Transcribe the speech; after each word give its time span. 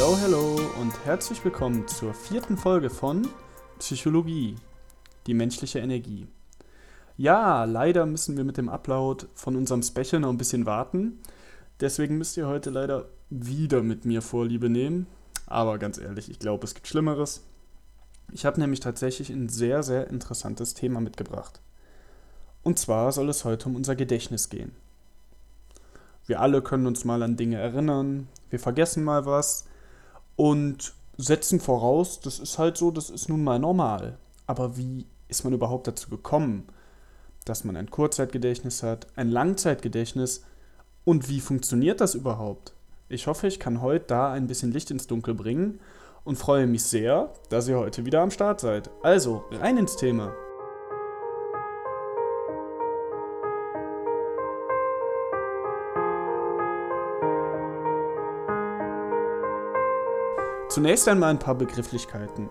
Hello, 0.00 0.16
hello 0.16 0.58
und 0.80 1.04
herzlich 1.04 1.44
willkommen 1.44 1.86
zur 1.86 2.14
vierten 2.14 2.56
Folge 2.56 2.88
von 2.88 3.28
Psychologie, 3.80 4.56
die 5.26 5.34
menschliche 5.34 5.80
Energie. 5.80 6.26
Ja, 7.18 7.64
leider 7.64 8.06
müssen 8.06 8.34
wir 8.38 8.44
mit 8.44 8.56
dem 8.56 8.70
Upload 8.70 9.26
von 9.34 9.56
unserem 9.56 9.82
Special 9.82 10.20
noch 10.20 10.30
ein 10.30 10.38
bisschen 10.38 10.64
warten. 10.64 11.18
Deswegen 11.80 12.16
müsst 12.16 12.38
ihr 12.38 12.46
heute 12.46 12.70
leider 12.70 13.10
wieder 13.28 13.82
mit 13.82 14.06
mir 14.06 14.22
Vorliebe 14.22 14.70
nehmen. 14.70 15.06
Aber 15.46 15.76
ganz 15.76 15.98
ehrlich, 15.98 16.30
ich 16.30 16.38
glaube, 16.38 16.64
es 16.64 16.74
gibt 16.74 16.88
Schlimmeres. 16.88 17.42
Ich 18.32 18.46
habe 18.46 18.58
nämlich 18.58 18.80
tatsächlich 18.80 19.28
ein 19.28 19.50
sehr, 19.50 19.82
sehr 19.82 20.08
interessantes 20.08 20.72
Thema 20.72 21.02
mitgebracht. 21.02 21.60
Und 22.62 22.78
zwar 22.78 23.12
soll 23.12 23.28
es 23.28 23.44
heute 23.44 23.68
um 23.68 23.76
unser 23.76 23.96
Gedächtnis 23.96 24.48
gehen. 24.48 24.74
Wir 26.24 26.40
alle 26.40 26.62
können 26.62 26.86
uns 26.86 27.04
mal 27.04 27.22
an 27.22 27.36
Dinge 27.36 27.58
erinnern, 27.58 28.28
wir 28.48 28.58
vergessen 28.58 29.04
mal 29.04 29.26
was 29.26 29.66
und 30.40 30.94
setzen 31.18 31.60
voraus, 31.60 32.20
das 32.20 32.38
ist 32.38 32.58
halt 32.58 32.78
so, 32.78 32.90
das 32.90 33.10
ist 33.10 33.28
nun 33.28 33.44
mal 33.44 33.58
normal. 33.58 34.16
Aber 34.46 34.78
wie 34.78 35.04
ist 35.28 35.44
man 35.44 35.52
überhaupt 35.52 35.86
dazu 35.86 36.08
gekommen, 36.08 36.66
dass 37.44 37.64
man 37.64 37.76
ein 37.76 37.90
Kurzzeitgedächtnis 37.90 38.82
hat, 38.82 39.06
ein 39.16 39.28
Langzeitgedächtnis 39.28 40.42
und 41.04 41.28
wie 41.28 41.40
funktioniert 41.40 42.00
das 42.00 42.14
überhaupt? 42.14 42.72
Ich 43.10 43.26
hoffe, 43.26 43.48
ich 43.48 43.60
kann 43.60 43.82
heute 43.82 44.06
da 44.06 44.32
ein 44.32 44.46
bisschen 44.46 44.72
Licht 44.72 44.90
ins 44.90 45.06
Dunkel 45.06 45.34
bringen 45.34 45.78
und 46.24 46.36
freue 46.36 46.66
mich 46.66 46.84
sehr, 46.84 47.34
dass 47.50 47.68
ihr 47.68 47.78
heute 47.78 48.06
wieder 48.06 48.22
am 48.22 48.30
Start 48.30 48.60
seid. 48.60 48.88
Also, 49.02 49.44
rein 49.50 49.76
ins 49.76 49.96
Thema. 49.96 50.32
Zunächst 60.70 61.08
einmal 61.08 61.30
ein 61.30 61.40
paar 61.40 61.56
Begrifflichkeiten. 61.56 62.48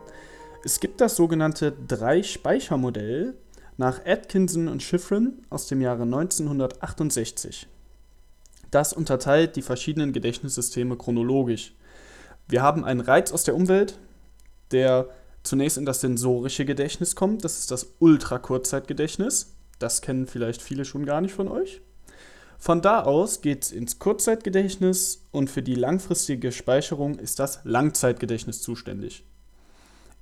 Es 0.66 0.82
gibt 0.82 1.00
das 1.00 1.16
sogenannte 1.16 1.72
Drei-Speicher-Modell 1.72 3.34
nach 3.78 4.06
Atkinson 4.06 4.68
und 4.68 4.84
Schifrin 4.84 5.42
aus 5.50 5.68
dem 5.68 5.80
Jahre 5.80 6.04
1968. 6.04 7.70
Das 8.72 8.92
unterteilt 8.92 9.56
die 9.56 9.62
verschiedenen 9.62 10.12
Gedächtnissysteme 10.12 10.98
chronologisch. 10.98 11.74
Wir 12.50 12.62
haben 12.62 12.84
einen 12.84 13.00
Reiz 13.00 13.32
aus 13.32 13.46
der 13.46 13.56
Umwelt, 13.56 13.98
der 14.72 15.08
zunächst 15.44 15.78
in 15.78 15.86
das 15.86 16.02
sensorische 16.02 16.66
Gedächtnis 16.66 17.16
kommt. 17.16 17.46
Das 17.46 17.58
ist 17.60 17.72
das 17.72 17.94
Ultrakurzzeitgedächtnis. 18.00 19.56
Das 19.80 20.02
kennen 20.02 20.28
vielleicht 20.28 20.62
viele 20.62 20.84
schon 20.84 21.06
gar 21.06 21.22
nicht 21.22 21.34
von 21.34 21.48
euch. 21.48 21.80
Von 22.60 22.82
da 22.82 23.04
aus 23.04 23.42
geht 23.42 23.64
es 23.64 23.72
ins 23.72 24.00
Kurzzeitgedächtnis 24.00 25.24
und 25.32 25.50
für 25.50 25.64
die 25.64 25.76
langfristige 25.76 26.52
Speicherung 26.52 27.18
ist 27.18 27.40
das 27.40 27.62
Langzeitgedächtnis 27.64 28.62
zuständig. 28.62 29.24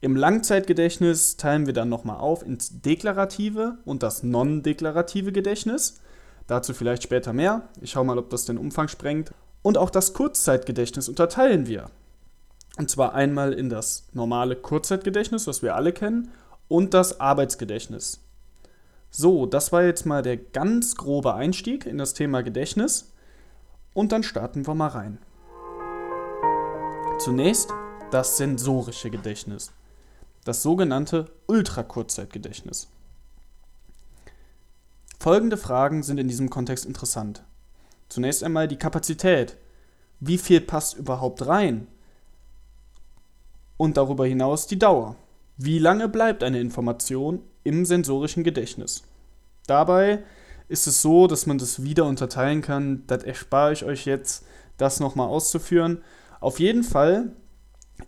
Im 0.01 0.15
Langzeitgedächtnis 0.15 1.37
teilen 1.37 1.65
wir 1.65 1.73
dann 1.73 1.89
nochmal 1.89 2.19
auf 2.19 2.45
ins 2.45 2.81
deklarative 2.81 3.79
und 3.85 4.03
das 4.03 4.21
non-deklarative 4.21 5.31
Gedächtnis. 5.31 5.99
Dazu 6.45 6.75
vielleicht 6.75 7.01
später 7.01 7.33
mehr. 7.33 7.67
Ich 7.81 7.91
schaue 7.91 8.05
mal, 8.05 8.19
ob 8.19 8.29
das 8.29 8.45
den 8.45 8.59
Umfang 8.59 8.87
sprengt. 8.87 9.31
Und 9.63 9.79
auch 9.79 9.89
das 9.89 10.13
Kurzzeitgedächtnis 10.13 11.09
unterteilen 11.09 11.65
wir. 11.65 11.89
Und 12.77 12.91
zwar 12.91 13.15
einmal 13.15 13.51
in 13.51 13.69
das 13.69 14.07
normale 14.13 14.55
Kurzzeitgedächtnis, 14.55 15.47
was 15.47 15.63
wir 15.63 15.75
alle 15.75 15.91
kennen, 15.91 16.29
und 16.67 16.93
das 16.93 17.19
Arbeitsgedächtnis. 17.19 18.19
So, 19.19 19.47
das 19.47 19.71
war 19.71 19.81
jetzt 19.81 20.05
mal 20.05 20.21
der 20.21 20.37
ganz 20.37 20.95
grobe 20.95 21.33
Einstieg 21.33 21.87
in 21.87 21.97
das 21.97 22.13
Thema 22.13 22.43
Gedächtnis. 22.43 23.13
Und 23.95 24.11
dann 24.11 24.21
starten 24.21 24.67
wir 24.67 24.75
mal 24.75 24.89
rein. 24.89 25.17
Zunächst 27.17 27.73
das 28.11 28.37
sensorische 28.37 29.09
Gedächtnis. 29.09 29.71
Das 30.45 30.61
sogenannte 30.61 31.31
Ultrakurzzeitgedächtnis. 31.47 32.89
Folgende 35.19 35.57
Fragen 35.57 36.03
sind 36.03 36.19
in 36.19 36.27
diesem 36.27 36.51
Kontext 36.51 36.85
interessant. 36.85 37.41
Zunächst 38.09 38.43
einmal 38.43 38.67
die 38.67 38.77
Kapazität. 38.77 39.57
Wie 40.19 40.37
viel 40.37 40.61
passt 40.61 40.95
überhaupt 40.95 41.47
rein? 41.47 41.87
Und 43.77 43.97
darüber 43.97 44.27
hinaus 44.27 44.67
die 44.67 44.77
Dauer. 44.77 45.15
Wie 45.57 45.79
lange 45.79 46.07
bleibt 46.07 46.43
eine 46.43 46.59
Information 46.59 47.41
im 47.63 47.83
sensorischen 47.83 48.43
Gedächtnis? 48.43 49.01
Dabei 49.67 50.23
ist 50.67 50.87
es 50.87 51.01
so, 51.01 51.27
dass 51.27 51.45
man 51.45 51.57
das 51.57 51.83
wieder 51.83 52.05
unterteilen 52.05 52.61
kann. 52.61 53.03
Das 53.07 53.23
erspare 53.23 53.73
ich 53.73 53.85
euch 53.85 54.05
jetzt, 54.05 54.45
das 54.77 54.99
nochmal 54.99 55.27
auszuführen. 55.27 56.03
Auf 56.39 56.59
jeden 56.59 56.83
Fall 56.83 57.31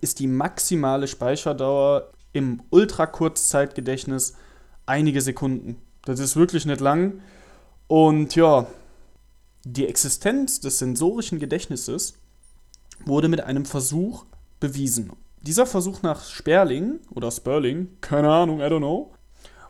ist 0.01 0.19
die 0.19 0.27
maximale 0.27 1.07
Speicherdauer 1.07 2.11
im 2.33 2.61
Ultrakurzzeitgedächtnis 2.69 4.35
einige 4.85 5.21
Sekunden. 5.21 5.81
Das 6.05 6.19
ist 6.19 6.35
wirklich 6.35 6.65
nicht 6.65 6.81
lang. 6.81 7.21
Und 7.87 8.35
ja, 8.35 8.67
die 9.63 9.87
Existenz 9.87 10.59
des 10.59 10.79
sensorischen 10.79 11.39
Gedächtnisses 11.39 12.13
wurde 13.05 13.27
mit 13.29 13.41
einem 13.41 13.65
Versuch 13.65 14.25
bewiesen. 14.59 15.11
Dieser 15.41 15.65
Versuch 15.65 16.01
nach 16.01 16.23
Sperling 16.23 16.99
oder 17.11 17.31
Sperling, 17.31 17.97
keine 18.01 18.29
Ahnung, 18.29 18.59
I 18.59 18.63
don't 18.63 18.79
know, 18.79 19.13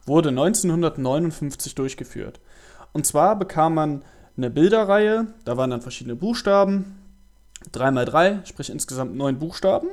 wurde 0.06 0.30
1959 0.30 1.76
durchgeführt. 1.76 2.40
Und 2.94 3.06
zwar 3.06 3.38
bekam 3.38 3.76
man 3.76 4.02
eine 4.38 4.50
Bilderreihe, 4.50 5.28
da 5.46 5.58
waren 5.58 5.70
dann 5.70 5.82
verschiedene 5.82 6.16
Buchstaben, 6.16 6.98
3 7.72 7.92
mal 7.92 8.06
3, 8.06 8.42
sprich 8.46 8.70
insgesamt 8.70 9.16
9 9.16 9.38
Buchstaben. 9.38 9.90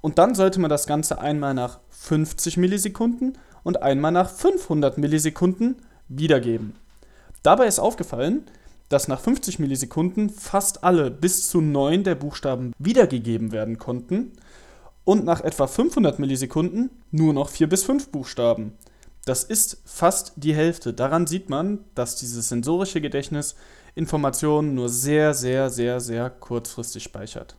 Und 0.00 0.18
dann 0.18 0.34
sollte 0.34 0.60
man 0.60 0.70
das 0.70 0.86
Ganze 0.86 1.20
einmal 1.20 1.54
nach 1.54 1.80
50 1.90 2.56
Millisekunden 2.56 3.36
und 3.62 3.82
einmal 3.82 4.12
nach 4.12 4.30
500 4.30 4.96
Millisekunden 4.96 5.76
wiedergeben. 6.08 6.74
Dabei 7.42 7.66
ist 7.66 7.78
aufgefallen, 7.78 8.44
dass 8.88 9.08
nach 9.08 9.20
50 9.20 9.58
Millisekunden 9.58 10.30
fast 10.30 10.82
alle 10.84 11.10
bis 11.10 11.48
zu 11.48 11.60
9 11.60 12.04
der 12.04 12.16
Buchstaben 12.16 12.72
wiedergegeben 12.78 13.52
werden 13.52 13.78
konnten 13.78 14.32
und 15.04 15.24
nach 15.24 15.40
etwa 15.40 15.66
500 15.66 16.18
Millisekunden 16.18 16.90
nur 17.10 17.32
noch 17.32 17.48
4 17.48 17.68
bis 17.68 17.84
5 17.84 18.08
Buchstaben. 18.08 18.72
Das 19.24 19.44
ist 19.44 19.82
fast 19.84 20.32
die 20.36 20.54
Hälfte. 20.54 20.92
Daran 20.92 21.26
sieht 21.26 21.50
man, 21.50 21.84
dass 21.94 22.16
dieses 22.16 22.48
sensorische 22.48 23.00
Gedächtnis 23.00 23.54
Informationen 23.94 24.74
nur 24.74 24.88
sehr, 24.88 25.34
sehr, 25.34 25.68
sehr, 25.70 26.00
sehr 26.00 26.30
kurzfristig 26.30 27.02
speichert. 27.02 27.56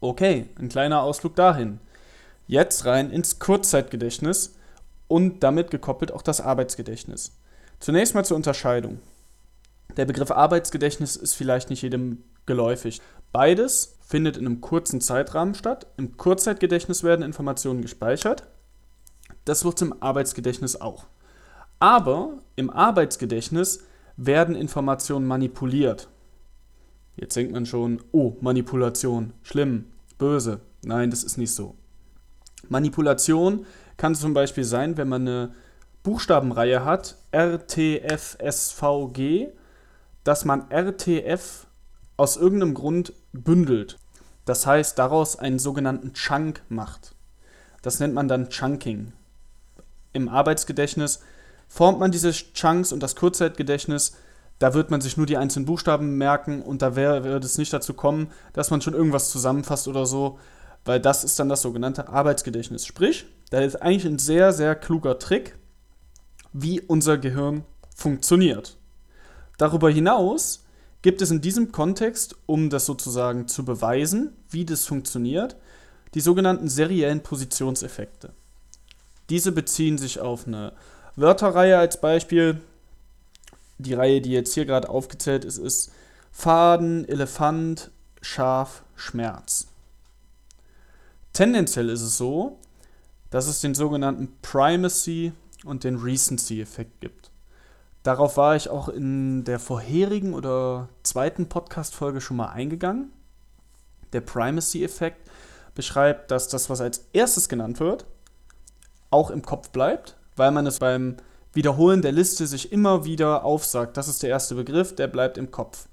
Okay, 0.00 0.46
ein 0.58 0.68
kleiner 0.68 1.02
Ausflug 1.02 1.34
dahin. 1.34 1.80
Jetzt 2.46 2.84
rein 2.84 3.10
ins 3.10 3.38
Kurzzeitgedächtnis 3.38 4.56
und 5.08 5.42
damit 5.42 5.70
gekoppelt 5.70 6.12
auch 6.12 6.22
das 6.22 6.40
Arbeitsgedächtnis. 6.40 7.32
Zunächst 7.80 8.14
mal 8.14 8.24
zur 8.24 8.36
Unterscheidung. 8.36 9.00
Der 9.96 10.04
Begriff 10.04 10.30
Arbeitsgedächtnis 10.30 11.16
ist 11.16 11.34
vielleicht 11.34 11.70
nicht 11.70 11.82
jedem 11.82 12.22
geläufig. 12.46 13.00
Beides 13.32 13.96
findet 14.00 14.36
in 14.36 14.46
einem 14.46 14.60
kurzen 14.60 15.00
Zeitrahmen 15.00 15.54
statt. 15.54 15.86
Im 15.96 16.16
Kurzzeitgedächtnis 16.16 17.02
werden 17.02 17.24
Informationen 17.24 17.82
gespeichert. 17.82 18.44
Das 19.50 19.64
wird 19.64 19.82
im 19.82 20.00
Arbeitsgedächtnis 20.00 20.80
auch. 20.80 21.06
Aber 21.80 22.38
im 22.54 22.70
Arbeitsgedächtnis 22.70 23.80
werden 24.16 24.54
Informationen 24.54 25.26
manipuliert. 25.26 26.08
Jetzt 27.16 27.34
denkt 27.34 27.50
man 27.52 27.66
schon, 27.66 28.00
oh, 28.12 28.36
Manipulation, 28.40 29.32
schlimm, 29.42 29.86
böse. 30.18 30.60
Nein, 30.84 31.10
das 31.10 31.24
ist 31.24 31.36
nicht 31.36 31.52
so. 31.52 31.74
Manipulation 32.68 33.66
kann 33.96 34.14
zum 34.14 34.34
Beispiel 34.34 34.62
sein, 34.62 34.96
wenn 34.96 35.08
man 35.08 35.26
eine 35.26 35.52
Buchstabenreihe 36.04 36.84
hat, 36.84 37.16
RTFSVG, 37.32 37.88
dass 40.22 40.44
man 40.44 40.70
RTF 40.70 41.66
aus 42.16 42.36
irgendeinem 42.36 42.74
Grund 42.74 43.14
bündelt. 43.32 43.98
Das 44.44 44.64
heißt, 44.64 44.96
daraus 44.96 45.36
einen 45.36 45.58
sogenannten 45.58 46.12
Chunk 46.12 46.62
macht. 46.68 47.16
Das 47.82 47.98
nennt 47.98 48.14
man 48.14 48.28
dann 48.28 48.48
Chunking. 48.48 49.12
Im 50.12 50.28
Arbeitsgedächtnis 50.28 51.20
formt 51.68 52.00
man 52.00 52.10
diese 52.10 52.32
Chunks 52.32 52.92
und 52.92 53.02
das 53.02 53.16
Kurzzeitgedächtnis, 53.16 54.16
da 54.58 54.74
wird 54.74 54.90
man 54.90 55.00
sich 55.00 55.16
nur 55.16 55.26
die 55.26 55.36
einzelnen 55.36 55.66
Buchstaben 55.66 56.18
merken 56.18 56.62
und 56.62 56.82
da 56.82 56.96
wird 56.96 57.44
es 57.44 57.58
nicht 57.58 57.72
dazu 57.72 57.94
kommen, 57.94 58.30
dass 58.52 58.70
man 58.70 58.82
schon 58.82 58.94
irgendwas 58.94 59.30
zusammenfasst 59.30 59.88
oder 59.88 60.04
so, 60.04 60.38
weil 60.84 61.00
das 61.00 61.24
ist 61.24 61.38
dann 61.38 61.48
das 61.48 61.62
sogenannte 61.62 62.08
Arbeitsgedächtnis. 62.08 62.86
Sprich, 62.86 63.26
da 63.50 63.60
ist 63.60 63.80
eigentlich 63.80 64.06
ein 64.06 64.18
sehr, 64.18 64.52
sehr 64.52 64.74
kluger 64.74 65.18
Trick, 65.18 65.56
wie 66.52 66.80
unser 66.80 67.16
Gehirn 67.16 67.64
funktioniert. 67.94 68.76
Darüber 69.56 69.90
hinaus 69.90 70.64
gibt 71.02 71.22
es 71.22 71.30
in 71.30 71.40
diesem 71.40 71.72
Kontext, 71.72 72.36
um 72.46 72.70
das 72.70 72.86
sozusagen 72.86 73.48
zu 73.48 73.64
beweisen, 73.64 74.36
wie 74.50 74.64
das 74.64 74.84
funktioniert, 74.84 75.56
die 76.14 76.20
sogenannten 76.20 76.68
seriellen 76.68 77.22
Positionseffekte. 77.22 78.32
Diese 79.30 79.52
beziehen 79.52 79.96
sich 79.96 80.20
auf 80.20 80.46
eine 80.46 80.72
Wörterreihe 81.16 81.78
als 81.78 82.00
Beispiel. 82.00 82.60
Die 83.78 83.94
Reihe, 83.94 84.20
die 84.20 84.32
jetzt 84.32 84.54
hier 84.54 84.66
gerade 84.66 84.88
aufgezählt 84.88 85.44
ist, 85.44 85.56
ist 85.56 85.92
Faden, 86.32 87.08
Elefant, 87.08 87.90
Schaf, 88.20 88.82
Schmerz. 88.96 89.68
Tendenziell 91.32 91.88
ist 91.88 92.02
es 92.02 92.18
so, 92.18 92.58
dass 93.30 93.46
es 93.46 93.60
den 93.60 93.74
sogenannten 93.74 94.36
Primacy 94.42 95.32
und 95.64 95.84
den 95.84 95.96
Recency-Effekt 95.96 97.00
gibt. 97.00 97.30
Darauf 98.02 98.36
war 98.36 98.56
ich 98.56 98.68
auch 98.68 98.88
in 98.88 99.44
der 99.44 99.60
vorherigen 99.60 100.34
oder 100.34 100.88
zweiten 101.02 101.48
Podcast-Folge 101.48 102.20
schon 102.20 102.38
mal 102.38 102.48
eingegangen. 102.48 103.12
Der 104.12 104.22
Primacy-Effekt 104.22 105.28
beschreibt, 105.74 106.30
dass 106.30 106.48
das, 106.48 106.68
was 106.68 106.80
als 106.80 107.04
erstes 107.12 107.48
genannt 107.48 107.78
wird, 107.78 108.06
auch 109.10 109.30
im 109.30 109.42
Kopf 109.42 109.70
bleibt, 109.70 110.16
weil 110.36 110.50
man 110.50 110.66
es 110.66 110.78
beim 110.78 111.16
Wiederholen 111.52 112.02
der 112.02 112.12
Liste 112.12 112.46
sich 112.46 112.72
immer 112.72 113.04
wieder 113.04 113.44
aufsagt. 113.44 113.96
Das 113.96 114.08
ist 114.08 114.22
der 114.22 114.30
erste 114.30 114.54
Begriff, 114.54 114.94
der 114.94 115.08
bleibt 115.08 115.36
im 115.36 115.50
Kopf. 115.50 115.88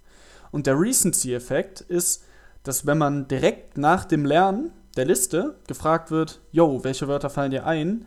Und 0.52 0.68
der 0.68 0.80
Recency-Effekt 0.80 1.82
ist, 1.82 2.24
dass 2.64 2.86
wenn 2.86 2.98
man 2.98 3.28
direkt 3.28 3.78
nach 3.78 4.06
dem 4.06 4.26
Lernen 4.26 4.72
der 4.96 5.06
Liste 5.06 5.56
gefragt 5.68 6.12
wird, 6.12 6.42
yo, 6.52 6.84
welche 6.84 7.08
Wörter 7.08 7.30
fallen 7.30 7.52
dir 7.52 7.66
ein, 7.66 8.06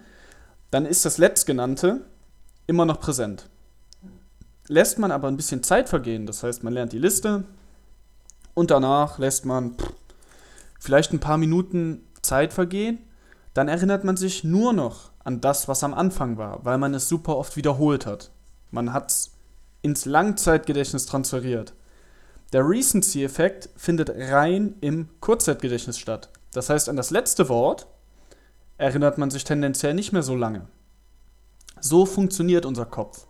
dann 0.70 0.86
ist 0.86 1.04
das 1.04 1.18
letztgenannte 1.18 2.02
immer 2.66 2.84
noch 2.84 3.00
präsent. 3.00 3.48
Lässt 4.68 4.98
man 4.98 5.10
aber 5.10 5.28
ein 5.28 5.36
bisschen 5.36 5.62
Zeit 5.62 5.88
vergehen, 5.88 6.26
das 6.26 6.42
heißt, 6.42 6.62
man 6.62 6.72
lernt 6.72 6.92
die 6.92 6.98
Liste 6.98 7.44
und 8.54 8.70
danach 8.70 9.18
lässt 9.18 9.44
man 9.44 9.74
vielleicht 10.78 11.12
ein 11.12 11.20
paar 11.20 11.38
Minuten 11.38 12.06
Zeit 12.22 12.52
vergehen, 12.52 12.98
dann 13.54 13.68
erinnert 13.68 14.04
man 14.04 14.16
sich 14.16 14.44
nur 14.44 14.72
noch 14.72 15.10
an 15.24 15.40
das, 15.40 15.68
was 15.68 15.82
am 15.84 15.94
Anfang 15.94 16.38
war, 16.38 16.64
weil 16.64 16.78
man 16.78 16.94
es 16.94 17.08
super 17.08 17.36
oft 17.36 17.56
wiederholt 17.56 18.06
hat. 18.06 18.30
Man 18.70 18.92
hat 18.92 19.10
es 19.10 19.32
ins 19.82 20.04
Langzeitgedächtnis 20.04 21.06
transferiert. 21.06 21.74
Der 22.52 22.68
Recency-Effekt 22.68 23.70
findet 23.76 24.10
rein 24.10 24.74
im 24.80 25.08
Kurzzeitgedächtnis 25.20 25.98
statt. 25.98 26.30
Das 26.52 26.68
heißt, 26.68 26.88
an 26.88 26.96
das 26.96 27.10
letzte 27.10 27.48
Wort 27.48 27.86
erinnert 28.76 29.18
man 29.18 29.30
sich 29.30 29.44
tendenziell 29.44 29.94
nicht 29.94 30.12
mehr 30.12 30.22
so 30.22 30.34
lange. 30.34 30.66
So 31.80 32.06
funktioniert 32.06 32.66
unser 32.66 32.86
Kopf. 32.86 33.26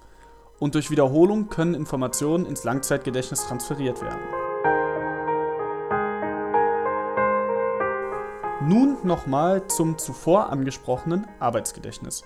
Und 0.58 0.75
durch 0.75 0.90
Wiederholung 0.90 1.49
können 1.49 1.75
Informationen 1.75 2.46
ins 2.46 2.64
Langzeitgedächtnis 2.64 3.46
transferiert 3.46 4.00
werden. 4.02 4.39
Nun 8.70 8.99
nochmal 9.02 9.67
zum 9.67 9.99
zuvor 9.99 10.50
angesprochenen 10.50 11.26
Arbeitsgedächtnis. 11.40 12.22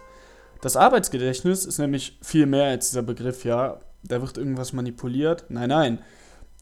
Das 0.61 0.76
Arbeitsgedächtnis 0.76 1.64
ist 1.64 1.79
nämlich 1.79 2.19
viel 2.20 2.44
mehr 2.44 2.67
als 2.67 2.91
dieser 2.91 3.00
Begriff, 3.00 3.46
ja, 3.46 3.81
da 4.02 4.20
wird 4.20 4.37
irgendwas 4.37 4.75
manipuliert. 4.75 5.46
Nein, 5.49 5.70
nein. 5.70 6.02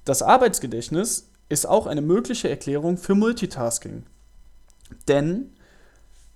Das 0.05 0.23
Arbeitsgedächtnis 0.23 1.33
ist 1.49 1.67
auch 1.67 1.89
eine 1.89 2.01
mögliche 2.01 2.49
Erklärung 2.49 2.97
für 2.97 3.17
Multitasking. 3.17 4.07
Denn 5.09 5.53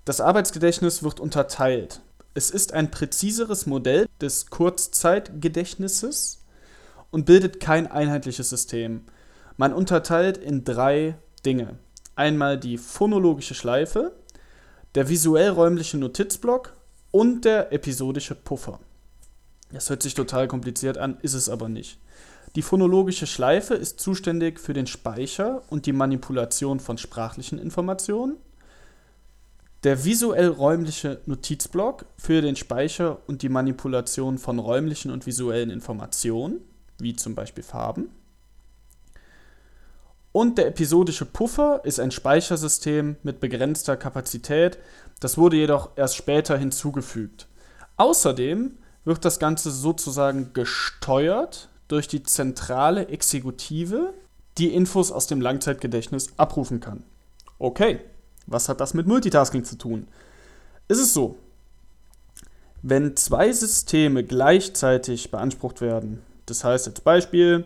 das 0.04 0.20
Arbeitsgedächtnis 0.20 1.04
wird 1.04 1.20
unterteilt. 1.20 2.00
Es 2.34 2.50
ist 2.50 2.72
ein 2.72 2.90
präziseres 2.90 3.64
Modell 3.64 4.08
des 4.20 4.50
Kurzzeitgedächtnisses 4.50 6.44
und 7.12 7.26
bildet 7.26 7.60
kein 7.60 7.86
einheitliches 7.86 8.50
System. 8.50 9.04
Man 9.56 9.72
unterteilt 9.72 10.36
in 10.36 10.64
drei 10.64 11.16
Dinge. 11.44 11.78
Einmal 12.16 12.58
die 12.58 12.78
phonologische 12.78 13.54
Schleife, 13.54 14.12
der 14.94 15.08
visuell-räumliche 15.08 15.98
Notizblock 15.98 16.72
und 17.10 17.44
der 17.44 17.72
episodische 17.72 18.34
Puffer. 18.34 18.80
Das 19.70 19.90
hört 19.90 20.02
sich 20.02 20.14
total 20.14 20.48
kompliziert 20.48 20.96
an, 20.96 21.18
ist 21.20 21.34
es 21.34 21.50
aber 21.50 21.68
nicht. 21.68 21.98
Die 22.54 22.62
phonologische 22.62 23.26
Schleife 23.26 23.74
ist 23.74 24.00
zuständig 24.00 24.58
für 24.58 24.72
den 24.72 24.86
Speicher 24.86 25.62
und 25.68 25.84
die 25.84 25.92
Manipulation 25.92 26.80
von 26.80 26.96
sprachlichen 26.96 27.58
Informationen. 27.58 28.36
Der 29.84 30.06
visuell-räumliche 30.06 31.20
Notizblock 31.26 32.06
für 32.16 32.40
den 32.40 32.56
Speicher 32.56 33.18
und 33.26 33.42
die 33.42 33.50
Manipulation 33.50 34.38
von 34.38 34.58
räumlichen 34.58 35.10
und 35.10 35.26
visuellen 35.26 35.68
Informationen, 35.68 36.60
wie 36.98 37.14
zum 37.14 37.34
Beispiel 37.34 37.62
Farben. 37.62 38.08
Und 40.36 40.58
der 40.58 40.66
episodische 40.66 41.24
Puffer 41.24 41.80
ist 41.84 41.98
ein 41.98 42.10
Speichersystem 42.10 43.16
mit 43.22 43.40
begrenzter 43.40 43.96
Kapazität, 43.96 44.76
das 45.18 45.38
wurde 45.38 45.56
jedoch 45.56 45.92
erst 45.96 46.14
später 46.14 46.58
hinzugefügt. 46.58 47.46
Außerdem 47.96 48.76
wird 49.06 49.24
das 49.24 49.38
Ganze 49.38 49.70
sozusagen 49.70 50.52
gesteuert 50.52 51.70
durch 51.88 52.06
die 52.06 52.22
zentrale 52.22 53.08
Exekutive 53.08 54.12
die 54.58 54.74
Infos 54.74 55.10
aus 55.10 55.26
dem 55.26 55.40
Langzeitgedächtnis 55.40 56.28
abrufen 56.36 56.80
kann. 56.80 57.02
Okay, 57.58 58.00
was 58.46 58.68
hat 58.68 58.82
das 58.82 58.92
mit 58.92 59.06
Multitasking 59.06 59.64
zu 59.64 59.78
tun? 59.78 60.06
Ist 60.86 61.00
es 61.00 61.14
so, 61.14 61.38
wenn 62.82 63.16
zwei 63.16 63.50
Systeme 63.52 64.22
gleichzeitig 64.22 65.30
beansprucht 65.30 65.80
werden, 65.80 66.20
das 66.44 66.62
heißt 66.62 66.88
als 66.88 67.00
Beispiel, 67.00 67.64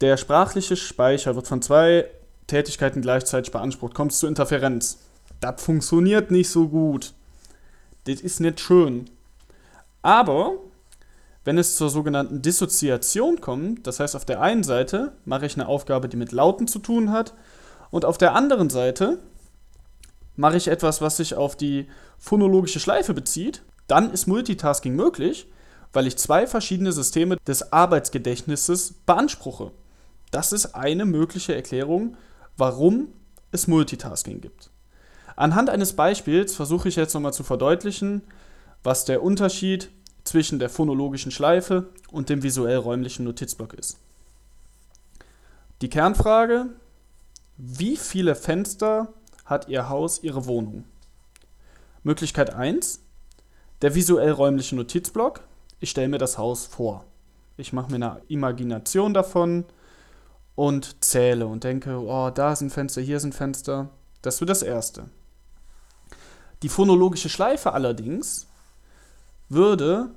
der 0.00 0.16
sprachliche 0.16 0.76
Speicher 0.76 1.34
wird 1.34 1.48
von 1.48 1.62
zwei 1.62 2.06
Tätigkeiten 2.46 3.02
gleichzeitig 3.02 3.52
beansprucht, 3.52 3.94
kommt 3.94 4.12
es 4.12 4.20
zu 4.20 4.26
Interferenz. 4.26 4.98
Das 5.40 5.62
funktioniert 5.62 6.30
nicht 6.30 6.50
so 6.50 6.68
gut. 6.68 7.12
Das 8.04 8.20
ist 8.20 8.40
nicht 8.40 8.60
schön. 8.60 9.10
Aber 10.02 10.54
wenn 11.44 11.58
es 11.58 11.76
zur 11.76 11.90
sogenannten 11.90 12.42
Dissoziation 12.42 13.40
kommt, 13.40 13.86
das 13.86 14.00
heißt 14.00 14.16
auf 14.16 14.24
der 14.24 14.40
einen 14.40 14.62
Seite 14.62 15.12
mache 15.24 15.46
ich 15.46 15.54
eine 15.54 15.68
Aufgabe, 15.68 16.08
die 16.08 16.16
mit 16.16 16.32
Lauten 16.32 16.68
zu 16.68 16.78
tun 16.78 17.10
hat, 17.12 17.34
und 17.90 18.04
auf 18.04 18.18
der 18.18 18.34
anderen 18.34 18.68
Seite 18.68 19.18
mache 20.36 20.58
ich 20.58 20.68
etwas, 20.68 21.00
was 21.00 21.16
sich 21.16 21.34
auf 21.34 21.56
die 21.56 21.88
phonologische 22.18 22.80
Schleife 22.80 23.14
bezieht, 23.14 23.62
dann 23.86 24.12
ist 24.12 24.26
Multitasking 24.26 24.94
möglich, 24.94 25.46
weil 25.92 26.06
ich 26.06 26.18
zwei 26.18 26.46
verschiedene 26.46 26.92
Systeme 26.92 27.38
des 27.46 27.72
Arbeitsgedächtnisses 27.72 28.92
beanspruche. 29.06 29.72
Das 30.30 30.52
ist 30.52 30.74
eine 30.74 31.04
mögliche 31.04 31.54
Erklärung, 31.54 32.16
warum 32.56 33.08
es 33.50 33.66
Multitasking 33.66 34.40
gibt. 34.40 34.70
Anhand 35.36 35.70
eines 35.70 35.94
Beispiels 35.94 36.54
versuche 36.54 36.88
ich 36.88 36.96
jetzt 36.96 37.14
nochmal 37.14 37.32
zu 37.32 37.44
verdeutlichen, 37.44 38.22
was 38.82 39.04
der 39.04 39.22
Unterschied 39.22 39.90
zwischen 40.24 40.58
der 40.58 40.68
phonologischen 40.68 41.30
Schleife 41.30 41.88
und 42.10 42.28
dem 42.28 42.42
visuell-räumlichen 42.42 43.24
Notizblock 43.24 43.74
ist. 43.74 43.98
Die 45.80 45.88
Kernfrage, 45.88 46.66
wie 47.56 47.96
viele 47.96 48.34
Fenster 48.34 49.12
hat 49.44 49.68
Ihr 49.68 49.88
Haus, 49.88 50.22
Ihre 50.22 50.46
Wohnung? 50.46 50.84
Möglichkeit 52.02 52.52
1, 52.52 53.00
der 53.80 53.94
visuell-räumliche 53.94 54.76
Notizblock. 54.76 55.40
Ich 55.80 55.90
stelle 55.90 56.08
mir 56.08 56.18
das 56.18 56.36
Haus 56.36 56.66
vor. 56.66 57.04
Ich 57.56 57.72
mache 57.72 57.90
mir 57.90 57.96
eine 57.96 58.22
Imagination 58.28 59.14
davon 59.14 59.64
und 60.58 61.04
zähle 61.04 61.46
und 61.46 61.62
denke, 61.62 62.00
oh, 62.00 62.30
da 62.30 62.56
sind 62.56 62.72
Fenster, 62.72 63.00
hier 63.00 63.20
sind 63.20 63.32
Fenster. 63.32 63.90
Das 64.22 64.40
wird 64.40 64.50
das 64.50 64.64
Erste. 64.64 65.04
Die 66.64 66.68
phonologische 66.68 67.28
Schleife 67.28 67.74
allerdings 67.74 68.48
würde 69.48 70.10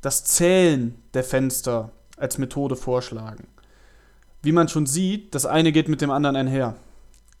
das 0.00 0.24
Zählen 0.24 1.00
der 1.14 1.22
Fenster 1.22 1.92
als 2.16 2.38
Methode 2.38 2.74
vorschlagen. 2.74 3.46
Wie 4.42 4.50
man 4.50 4.66
schon 4.66 4.86
sieht, 4.86 5.32
das 5.32 5.46
eine 5.46 5.70
geht 5.70 5.88
mit 5.88 6.00
dem 6.00 6.10
anderen 6.10 6.34
einher. 6.34 6.74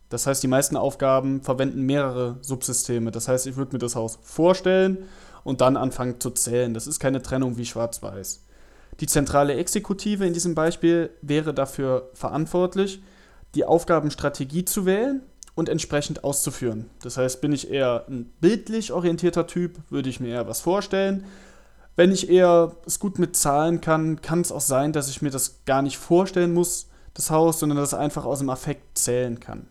Das 0.08 0.28
heißt, 0.28 0.40
die 0.40 0.48
meisten 0.48 0.76
Aufgaben 0.76 1.42
verwenden 1.42 1.80
mehrere 1.82 2.38
Subsysteme. 2.40 3.10
Das 3.10 3.26
heißt, 3.26 3.48
ich 3.48 3.56
würde 3.56 3.72
mir 3.72 3.80
das 3.80 3.96
Haus 3.96 4.20
vorstellen 4.22 5.08
und 5.42 5.60
dann 5.60 5.76
anfangen 5.76 6.20
zu 6.20 6.30
zählen. 6.30 6.72
Das 6.72 6.86
ist 6.86 7.00
keine 7.00 7.20
Trennung 7.20 7.56
wie 7.56 7.66
schwarz-weiß. 7.66 8.44
Die 9.00 9.06
zentrale 9.06 9.54
Exekutive 9.54 10.26
in 10.26 10.32
diesem 10.32 10.54
Beispiel 10.54 11.10
wäre 11.20 11.52
dafür 11.52 12.10
verantwortlich, 12.14 13.02
die 13.54 13.64
Aufgabenstrategie 13.64 14.64
zu 14.64 14.86
wählen 14.86 15.22
und 15.54 15.68
entsprechend 15.68 16.24
auszuführen. 16.24 16.90
Das 17.02 17.16
heißt, 17.16 17.40
bin 17.40 17.52
ich 17.52 17.70
eher 17.70 18.04
ein 18.08 18.32
bildlich 18.40 18.92
orientierter 18.92 19.46
Typ, 19.46 19.78
würde 19.90 20.08
ich 20.08 20.20
mir 20.20 20.28
eher 20.28 20.48
was 20.48 20.60
vorstellen. 20.60 21.24
Wenn 21.96 22.10
ich 22.10 22.28
eher 22.28 22.74
es 22.86 22.98
gut 22.98 23.18
mit 23.18 23.36
Zahlen 23.36 23.80
kann, 23.80 24.20
kann 24.20 24.40
es 24.40 24.50
auch 24.50 24.60
sein, 24.60 24.92
dass 24.92 25.08
ich 25.08 25.22
mir 25.22 25.30
das 25.30 25.64
gar 25.64 25.82
nicht 25.82 25.96
vorstellen 25.96 26.52
muss, 26.52 26.88
das 27.14 27.30
Haus, 27.30 27.60
sondern 27.60 27.78
das 27.78 27.94
einfach 27.94 28.24
aus 28.24 28.40
dem 28.40 28.50
Affekt 28.50 28.98
zählen 28.98 29.38
kann. 29.38 29.68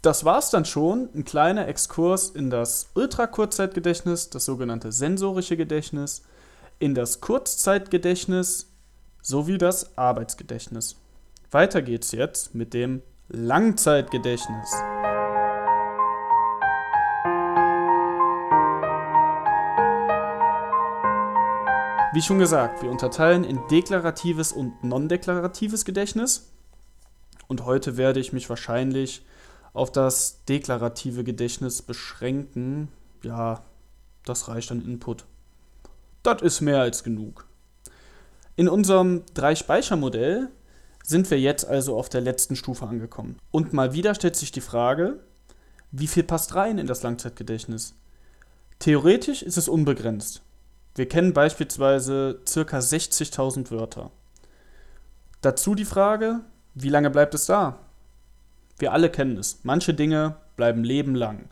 Das 0.00 0.24
war's 0.24 0.50
dann 0.50 0.64
schon, 0.64 1.10
ein 1.14 1.24
kleiner 1.24 1.68
Exkurs 1.68 2.30
in 2.30 2.50
das 2.50 2.88
Ultrakurzzeitgedächtnis, 2.94 4.30
das 4.30 4.46
sogenannte 4.46 4.90
sensorische 4.90 5.56
Gedächtnis, 5.56 6.22
in 6.82 6.96
das 6.96 7.20
Kurzzeitgedächtnis 7.20 8.66
sowie 9.22 9.56
das 9.56 9.96
Arbeitsgedächtnis. 9.96 10.96
Weiter 11.52 11.80
geht's 11.80 12.10
jetzt 12.10 12.56
mit 12.56 12.74
dem 12.74 13.02
Langzeitgedächtnis. 13.28 14.72
Wie 22.14 22.20
schon 22.20 22.40
gesagt, 22.40 22.82
wir 22.82 22.90
unterteilen 22.90 23.44
in 23.44 23.60
deklaratives 23.70 24.50
und 24.50 24.82
non-deklaratives 24.82 25.84
Gedächtnis. 25.84 26.50
Und 27.46 27.64
heute 27.64 27.96
werde 27.96 28.18
ich 28.18 28.32
mich 28.32 28.50
wahrscheinlich 28.50 29.24
auf 29.72 29.92
das 29.92 30.44
deklarative 30.46 31.22
Gedächtnis 31.22 31.80
beschränken, 31.80 32.88
ja, 33.22 33.62
das 34.24 34.48
reicht 34.48 34.72
an 34.72 34.84
Input. 34.84 35.26
Das 36.22 36.40
ist 36.42 36.60
mehr 36.60 36.80
als 36.80 37.02
genug. 37.02 37.46
In 38.54 38.68
unserem 38.68 39.24
Drei-Speicher-Modell 39.34 40.48
sind 41.02 41.30
wir 41.30 41.40
jetzt 41.40 41.66
also 41.66 41.96
auf 41.96 42.08
der 42.08 42.20
letzten 42.20 42.54
Stufe 42.54 42.86
angekommen. 42.86 43.38
Und 43.50 43.72
mal 43.72 43.92
wieder 43.92 44.14
stellt 44.14 44.36
sich 44.36 44.52
die 44.52 44.60
Frage, 44.60 45.20
wie 45.90 46.06
viel 46.06 46.22
passt 46.22 46.54
rein 46.54 46.78
in 46.78 46.86
das 46.86 47.02
Langzeitgedächtnis? 47.02 47.94
Theoretisch 48.78 49.42
ist 49.42 49.56
es 49.56 49.68
unbegrenzt. 49.68 50.42
Wir 50.94 51.08
kennen 51.08 51.32
beispielsweise 51.32 52.40
ca. 52.44 52.78
60.000 52.78 53.70
Wörter. 53.70 54.10
Dazu 55.40 55.74
die 55.74 55.84
Frage, 55.84 56.40
wie 56.74 56.88
lange 56.88 57.10
bleibt 57.10 57.34
es 57.34 57.46
da? 57.46 57.78
Wir 58.78 58.92
alle 58.92 59.10
kennen 59.10 59.36
es. 59.38 59.60
Manche 59.64 59.94
Dinge 59.94 60.36
bleiben 60.56 60.84
lebenlang, 60.84 61.48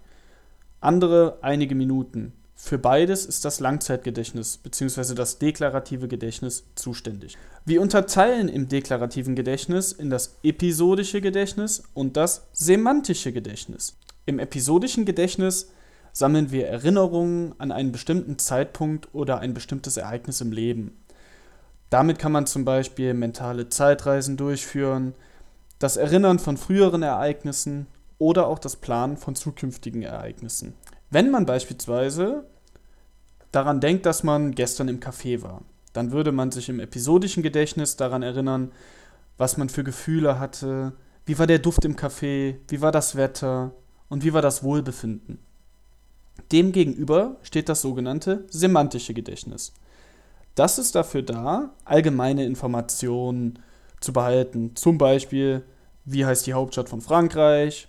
andere 0.81 1.39
einige 1.43 1.75
Minuten. 1.75 2.33
Für 2.62 2.79
beides 2.79 3.26
ist 3.26 3.45
das 3.45 3.59
Langzeitgedächtnis 3.59 4.59
bzw. 4.59 5.14
das 5.14 5.38
deklarative 5.38 6.07
Gedächtnis 6.07 6.64
zuständig. 6.76 7.37
Wir 7.64 7.81
unterteilen 7.81 8.49
im 8.49 8.69
deklarativen 8.69 9.35
Gedächtnis 9.35 9.90
in 9.93 10.09
das 10.09 10.37
episodische 10.45 11.21
Gedächtnis 11.21 11.83
und 11.95 12.17
das 12.17 12.47
semantische 12.52 13.33
Gedächtnis. 13.33 13.97
Im 14.26 14.38
episodischen 14.38 15.05
Gedächtnis 15.05 15.71
sammeln 16.12 16.52
wir 16.52 16.69
Erinnerungen 16.69 17.55
an 17.59 17.73
einen 17.73 17.93
bestimmten 17.93 18.38
Zeitpunkt 18.38 19.09
oder 19.14 19.40
ein 19.40 19.55
bestimmtes 19.55 19.97
Ereignis 19.97 20.40
im 20.40 20.52
Leben. 20.52 20.97
Damit 21.88 22.21
kann 22.21 22.31
man 22.31 22.47
zum 22.47 22.64
Beispiel 22.64 23.14
mentale 23.14 23.69
Zeitreisen 23.69 24.37
durchführen, 24.37 25.14
das 25.81 25.97
Erinnern 25.97 26.38
von 26.38 26.57
früheren 26.57 27.02
Ereignissen 27.02 27.87
oder 28.19 28.47
auch 28.47 28.59
das 28.61 28.76
Planen 28.76 29.17
von 29.17 29.35
zukünftigen 29.35 30.02
Ereignissen. 30.02 30.75
Wenn 31.11 31.31
man 31.31 31.45
beispielsweise 31.45 32.45
daran 33.50 33.81
denkt, 33.81 34.07
dass 34.07 34.23
man 34.23 34.55
gestern 34.55 34.88
im 34.88 35.00
Café 35.00 35.43
war, 35.43 35.62
dann 35.93 36.12
würde 36.12 36.31
man 36.31 36.52
sich 36.52 36.69
im 36.69 36.79
episodischen 36.79 37.43
Gedächtnis 37.43 37.97
daran 37.97 38.23
erinnern, 38.23 38.71
was 39.37 39.57
man 39.57 39.69
für 39.69 39.83
Gefühle 39.83 40.38
hatte, 40.38 40.93
wie 41.26 41.38
war 41.38 41.47
der 41.47 41.59
Duft 41.59 41.85
im 41.85 41.97
Café, 41.97 42.57
wie 42.69 42.81
war 42.81 42.93
das 42.93 43.17
Wetter 43.17 43.73
und 44.09 44.25
wie 44.25 44.33
war 44.33 44.43
das 44.43 44.62
Wohlbefinden. 44.62 45.38
Demgegenüber 46.52 47.37
steht 47.43 47.69
das 47.69 47.83
sogenannte 47.83 48.45
semantische 48.49 49.14
Gedächtnis. 49.14 49.73
Das 50.55 50.79
ist 50.79 50.95
dafür 50.95 51.23
da, 51.23 51.71
allgemeine 51.85 52.45
Informationen 52.45 53.59
zu 54.00 54.12
behalten. 54.12 54.76
Zum 54.76 54.99
Beispiel, 54.99 55.62
wie 56.05 56.25
heißt 56.25 56.47
die 56.47 56.55
Hauptstadt 56.55 56.88
von 56.88 57.00
Frankreich? 57.00 57.88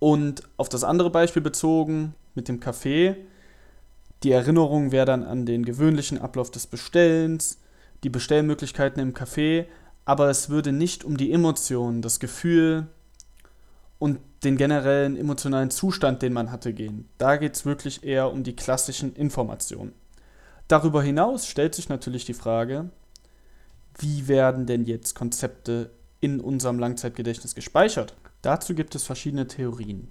Und 0.00 0.42
auf 0.56 0.68
das 0.68 0.82
andere 0.82 1.10
Beispiel 1.10 1.42
bezogen, 1.42 2.14
mit 2.34 2.48
dem 2.48 2.58
Kaffee, 2.58 3.16
die 4.22 4.32
Erinnerung 4.32 4.92
wäre 4.92 5.06
dann 5.06 5.22
an 5.22 5.46
den 5.46 5.64
gewöhnlichen 5.64 6.18
Ablauf 6.18 6.50
des 6.50 6.66
Bestellens, 6.66 7.58
die 8.02 8.10
Bestellmöglichkeiten 8.10 9.00
im 9.00 9.14
Café, 9.14 9.66
aber 10.04 10.28
es 10.28 10.48
würde 10.48 10.72
nicht 10.72 11.04
um 11.04 11.16
die 11.16 11.32
Emotionen, 11.32 12.02
das 12.02 12.18
Gefühl 12.18 12.88
und 13.98 14.18
den 14.42 14.56
generellen 14.56 15.16
emotionalen 15.16 15.70
Zustand, 15.70 16.22
den 16.22 16.32
man 16.32 16.50
hatte, 16.50 16.72
gehen. 16.72 17.08
Da 17.18 17.36
geht 17.36 17.54
es 17.54 17.66
wirklich 17.66 18.02
eher 18.02 18.32
um 18.32 18.42
die 18.42 18.56
klassischen 18.56 19.14
Informationen. 19.14 19.92
Darüber 20.66 21.02
hinaus 21.02 21.46
stellt 21.46 21.74
sich 21.74 21.88
natürlich 21.88 22.24
die 22.24 22.34
Frage, 22.34 22.90
wie 23.98 24.28
werden 24.28 24.66
denn 24.66 24.84
jetzt 24.84 25.14
Konzepte 25.14 25.90
in 26.20 26.40
unserem 26.40 26.78
Langzeitgedächtnis 26.78 27.54
gespeichert? 27.54 28.14
Dazu 28.42 28.74
gibt 28.74 28.94
es 28.94 29.04
verschiedene 29.04 29.46
Theorien. 29.46 30.08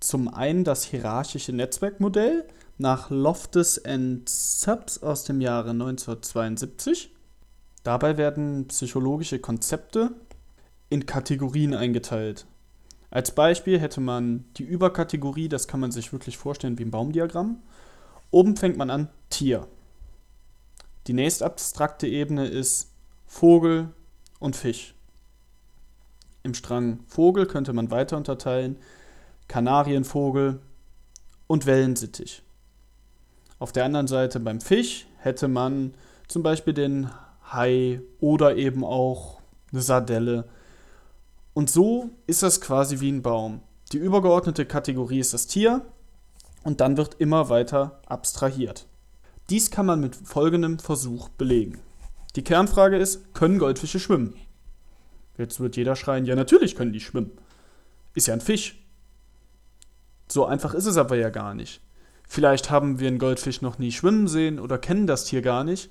Zum 0.00 0.28
einen 0.28 0.62
das 0.62 0.84
hierarchische 0.84 1.52
Netzwerkmodell 1.52 2.46
nach 2.78 3.10
Loftus 3.10 3.84
and 3.84 4.28
Subs 4.28 5.02
aus 5.02 5.24
dem 5.24 5.40
Jahre 5.40 5.70
1972. 5.70 7.14
Dabei 7.82 8.16
werden 8.16 8.68
psychologische 8.68 9.40
Konzepte 9.40 10.12
in 10.88 11.06
Kategorien 11.06 11.74
eingeteilt. 11.74 12.46
Als 13.10 13.34
Beispiel 13.34 13.80
hätte 13.80 14.00
man 14.00 14.44
die 14.56 14.64
Überkategorie, 14.64 15.48
das 15.48 15.66
kann 15.66 15.80
man 15.80 15.90
sich 15.90 16.12
wirklich 16.12 16.36
vorstellen 16.36 16.78
wie 16.78 16.84
ein 16.84 16.90
Baumdiagramm. 16.90 17.62
Oben 18.30 18.56
fängt 18.56 18.76
man 18.76 18.90
an 18.90 19.08
Tier. 19.30 19.66
Die 21.06 21.14
nächst 21.14 21.42
abstrakte 21.42 22.06
Ebene 22.06 22.46
ist 22.46 22.92
Vogel 23.26 23.88
und 24.38 24.56
Fisch. 24.56 24.94
Im 26.42 26.54
Strang 26.54 27.00
Vogel 27.06 27.46
könnte 27.46 27.72
man 27.72 27.90
weiter 27.90 28.16
unterteilen 28.16 28.76
Kanarienvogel 29.48 30.60
und 31.46 31.66
Wellensittich. 31.66 32.42
Auf 33.58 33.72
der 33.72 33.84
anderen 33.84 34.06
Seite 34.06 34.38
beim 34.40 34.60
Fisch 34.60 35.06
hätte 35.18 35.48
man 35.48 35.94
zum 36.28 36.42
Beispiel 36.42 36.74
den 36.74 37.10
Hai 37.50 38.02
oder 38.20 38.56
eben 38.56 38.84
auch 38.84 39.40
eine 39.72 39.82
Sardelle. 39.82 40.48
Und 41.54 41.70
so 41.70 42.10
ist 42.26 42.42
das 42.42 42.60
quasi 42.60 43.00
wie 43.00 43.10
ein 43.10 43.22
Baum. 43.22 43.62
Die 43.92 43.96
übergeordnete 43.96 44.66
Kategorie 44.66 45.18
ist 45.18 45.32
das 45.32 45.46
Tier 45.46 45.80
und 46.62 46.80
dann 46.80 46.96
wird 46.98 47.14
immer 47.18 47.48
weiter 47.48 48.00
abstrahiert. 48.06 48.86
Dies 49.48 49.70
kann 49.70 49.86
man 49.86 50.00
mit 50.00 50.14
folgendem 50.14 50.78
Versuch 50.78 51.30
belegen. 51.30 51.80
Die 52.36 52.44
Kernfrage 52.44 52.98
ist, 52.98 53.32
können 53.32 53.58
Goldfische 53.58 53.98
schwimmen? 53.98 54.34
Jetzt 55.38 55.60
wird 55.60 55.76
jeder 55.76 55.96
schreien, 55.96 56.26
ja 56.26 56.34
natürlich 56.34 56.74
können 56.76 56.92
die 56.92 57.00
schwimmen. 57.00 57.30
Ist 58.14 58.26
ja 58.26 58.34
ein 58.34 58.40
Fisch. 58.40 58.84
So 60.28 60.44
einfach 60.44 60.74
ist 60.74 60.86
es 60.86 60.96
aber 60.96 61.16
ja 61.16 61.30
gar 61.30 61.54
nicht. 61.54 61.80
Vielleicht 62.26 62.70
haben 62.70 63.00
wir 63.00 63.08
einen 63.08 63.18
Goldfisch 63.18 63.62
noch 63.62 63.78
nie 63.78 63.92
schwimmen 63.92 64.28
sehen 64.28 64.60
oder 64.60 64.76
kennen 64.76 65.06
das 65.06 65.24
Tier 65.24 65.40
gar 65.40 65.64
nicht. 65.64 65.90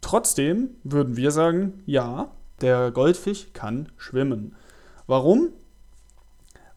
Trotzdem 0.00 0.70
würden 0.82 1.16
wir 1.16 1.30
sagen, 1.30 1.82
ja, 1.86 2.32
der 2.60 2.90
Goldfisch 2.90 3.52
kann 3.52 3.92
schwimmen. 3.96 4.56
Warum? 5.06 5.50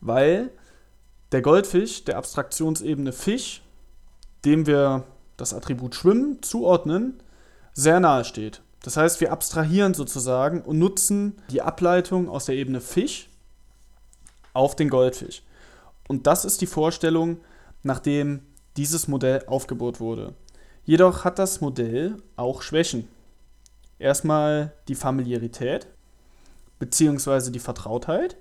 Weil 0.01 0.51
der 1.31 1.41
Goldfisch 1.41 2.03
der 2.03 2.17
Abstraktionsebene 2.17 3.13
Fisch, 3.13 3.63
dem 4.45 4.67
wir 4.67 5.05
das 5.37 5.53
Attribut 5.53 5.95
Schwimmen 5.95 6.43
zuordnen, 6.43 7.15
sehr 7.73 7.99
nahe 7.99 8.25
steht. 8.25 8.61
Das 8.81 8.97
heißt, 8.97 9.21
wir 9.21 9.31
abstrahieren 9.31 9.93
sozusagen 9.93 10.61
und 10.61 10.79
nutzen 10.79 11.37
die 11.51 11.61
Ableitung 11.61 12.29
aus 12.29 12.45
der 12.45 12.55
Ebene 12.55 12.81
Fisch 12.81 13.29
auf 14.53 14.75
den 14.75 14.89
Goldfisch. 14.89 15.43
Und 16.07 16.27
das 16.27 16.45
ist 16.45 16.61
die 16.61 16.67
Vorstellung, 16.67 17.37
nachdem 17.83 18.41
dieses 18.77 19.07
Modell 19.07 19.43
aufgebaut 19.47 19.99
wurde. 19.99 20.33
Jedoch 20.83 21.23
hat 21.23 21.39
das 21.39 21.61
Modell 21.61 22.17
auch 22.35 22.61
Schwächen. 22.61 23.07
Erstmal 23.99 24.73
die 24.87 24.95
Familiarität 24.95 25.87
bzw. 26.79 27.51
die 27.51 27.59
Vertrautheit. 27.59 28.35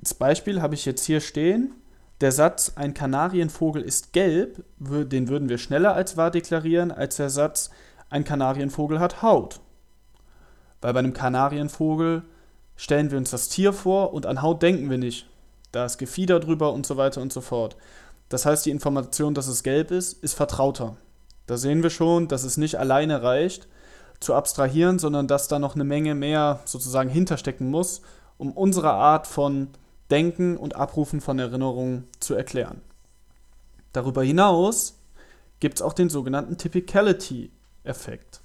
Als 0.00 0.12
Beispiel 0.12 0.60
habe 0.60 0.74
ich 0.74 0.84
jetzt 0.84 1.04
hier 1.04 1.20
stehen, 1.20 1.72
der 2.20 2.32
Satz, 2.32 2.72
ein 2.76 2.94
Kanarienvogel 2.94 3.82
ist 3.82 4.12
gelb, 4.12 4.64
den 4.78 5.28
würden 5.28 5.48
wir 5.48 5.58
schneller 5.58 5.94
als 5.94 6.16
wahr 6.16 6.30
deklarieren, 6.30 6.90
als 6.90 7.16
der 7.16 7.30
Satz, 7.30 7.70
ein 8.14 8.24
Kanarienvogel 8.24 9.00
hat 9.00 9.22
Haut. 9.22 9.60
Weil 10.80 10.92
bei 10.92 11.00
einem 11.00 11.14
Kanarienvogel 11.14 12.22
stellen 12.76 13.10
wir 13.10 13.18
uns 13.18 13.30
das 13.30 13.48
Tier 13.48 13.72
vor 13.72 14.14
und 14.14 14.24
an 14.24 14.40
Haut 14.40 14.62
denken 14.62 14.88
wir 14.88 14.98
nicht. 14.98 15.28
Da 15.72 15.84
ist 15.84 15.98
Gefieder 15.98 16.38
drüber 16.38 16.72
und 16.72 16.86
so 16.86 16.96
weiter 16.96 17.20
und 17.20 17.32
so 17.32 17.40
fort. 17.40 17.76
Das 18.28 18.46
heißt, 18.46 18.64
die 18.66 18.70
Information, 18.70 19.34
dass 19.34 19.48
es 19.48 19.64
gelb 19.64 19.90
ist, 19.90 20.22
ist 20.22 20.34
vertrauter. 20.34 20.96
Da 21.46 21.56
sehen 21.56 21.82
wir 21.82 21.90
schon, 21.90 22.28
dass 22.28 22.44
es 22.44 22.56
nicht 22.56 22.78
alleine 22.78 23.22
reicht, 23.24 23.66
zu 24.20 24.34
abstrahieren, 24.34 25.00
sondern 25.00 25.26
dass 25.26 25.48
da 25.48 25.58
noch 25.58 25.74
eine 25.74 25.84
Menge 25.84 26.14
mehr 26.14 26.60
sozusagen 26.66 27.10
hinterstecken 27.10 27.68
muss, 27.68 28.00
um 28.38 28.52
unsere 28.52 28.92
Art 28.92 29.26
von 29.26 29.68
Denken 30.12 30.56
und 30.56 30.76
Abrufen 30.76 31.20
von 31.20 31.40
Erinnerungen 31.40 32.06
zu 32.20 32.34
erklären. 32.34 32.80
Darüber 33.92 34.22
hinaus 34.22 35.00
gibt 35.58 35.78
es 35.78 35.82
auch 35.82 35.94
den 35.94 36.10
sogenannten 36.10 36.56
Typicality-Effekt. 37.84 38.40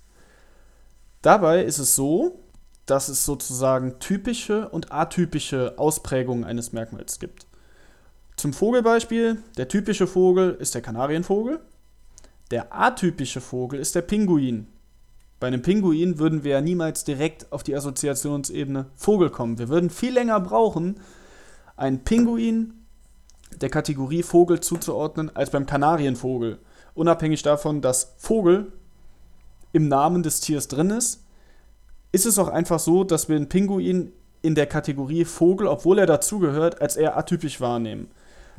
Dabei 1.21 1.63
ist 1.63 1.79
es 1.79 1.95
so, 1.95 2.39
dass 2.85 3.09
es 3.09 3.25
sozusagen 3.25 3.99
typische 3.99 4.69
und 4.69 4.91
atypische 4.91 5.77
Ausprägungen 5.77 6.43
eines 6.43 6.73
Merkmals 6.73 7.19
gibt. 7.19 7.45
Zum 8.35 8.53
Vogelbeispiel, 8.53 9.43
der 9.57 9.67
typische 9.67 10.07
Vogel 10.07 10.55
ist 10.59 10.73
der 10.73 10.81
Kanarienvogel, 10.81 11.59
der 12.51 12.73
atypische 12.73 13.41
Vogel 13.41 13.79
ist 13.79 13.95
der 13.95 14.01
Pinguin. 14.01 14.67
Bei 15.39 15.47
einem 15.47 15.61
Pinguin 15.61 16.19
würden 16.19 16.43
wir 16.43 16.51
ja 16.51 16.61
niemals 16.61 17.03
direkt 17.03 17.51
auf 17.51 17.63
die 17.63 17.75
Assoziationsebene 17.75 18.87
Vogel 18.95 19.29
kommen. 19.29 19.59
Wir 19.59 19.69
würden 19.69 19.89
viel 19.89 20.13
länger 20.13 20.39
brauchen, 20.39 20.99
einen 21.75 22.03
Pinguin 22.03 22.73
der 23.57 23.69
Kategorie 23.69 24.23
Vogel 24.23 24.61
zuzuordnen 24.61 25.35
als 25.35 25.49
beim 25.49 25.65
Kanarienvogel. 25.65 26.59
Unabhängig 26.93 27.43
davon, 27.43 27.81
dass 27.81 28.15
Vogel 28.17 28.71
im 29.71 29.87
Namen 29.87 30.23
des 30.23 30.41
Tiers 30.41 30.67
drin 30.67 30.89
ist, 30.89 31.23
ist 32.11 32.25
es 32.25 32.39
auch 32.39 32.47
einfach 32.47 32.79
so, 32.79 33.03
dass 33.03 33.29
wir 33.29 33.35
einen 33.35 33.49
Pinguin 33.49 34.11
in 34.41 34.55
der 34.55 34.65
Kategorie 34.65 35.25
Vogel, 35.25 35.67
obwohl 35.67 35.99
er 35.99 36.05
dazugehört, 36.05 36.81
als 36.81 36.95
eher 36.95 37.17
atypisch 37.17 37.61
wahrnehmen. 37.61 38.09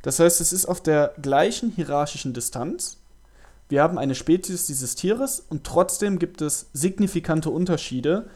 Das 0.03 0.19
heißt, 0.19 0.41
es 0.41 0.53
ist 0.53 0.67
auf 0.67 0.83
der 0.83 1.15
gleichen 1.21 1.71
hierarchischen 1.71 2.33
Distanz. 2.33 2.99
Wir 3.69 3.83
haben 3.83 3.99
eine 3.99 4.15
Spezies 4.15 4.67
dieses 4.67 4.95
Tieres 4.95 5.45
und 5.49 5.65
trotzdem 5.65 6.19
gibt 6.19 6.43
es 6.43 6.71
signifikante 6.73 7.51
Unterschiede 7.51 8.29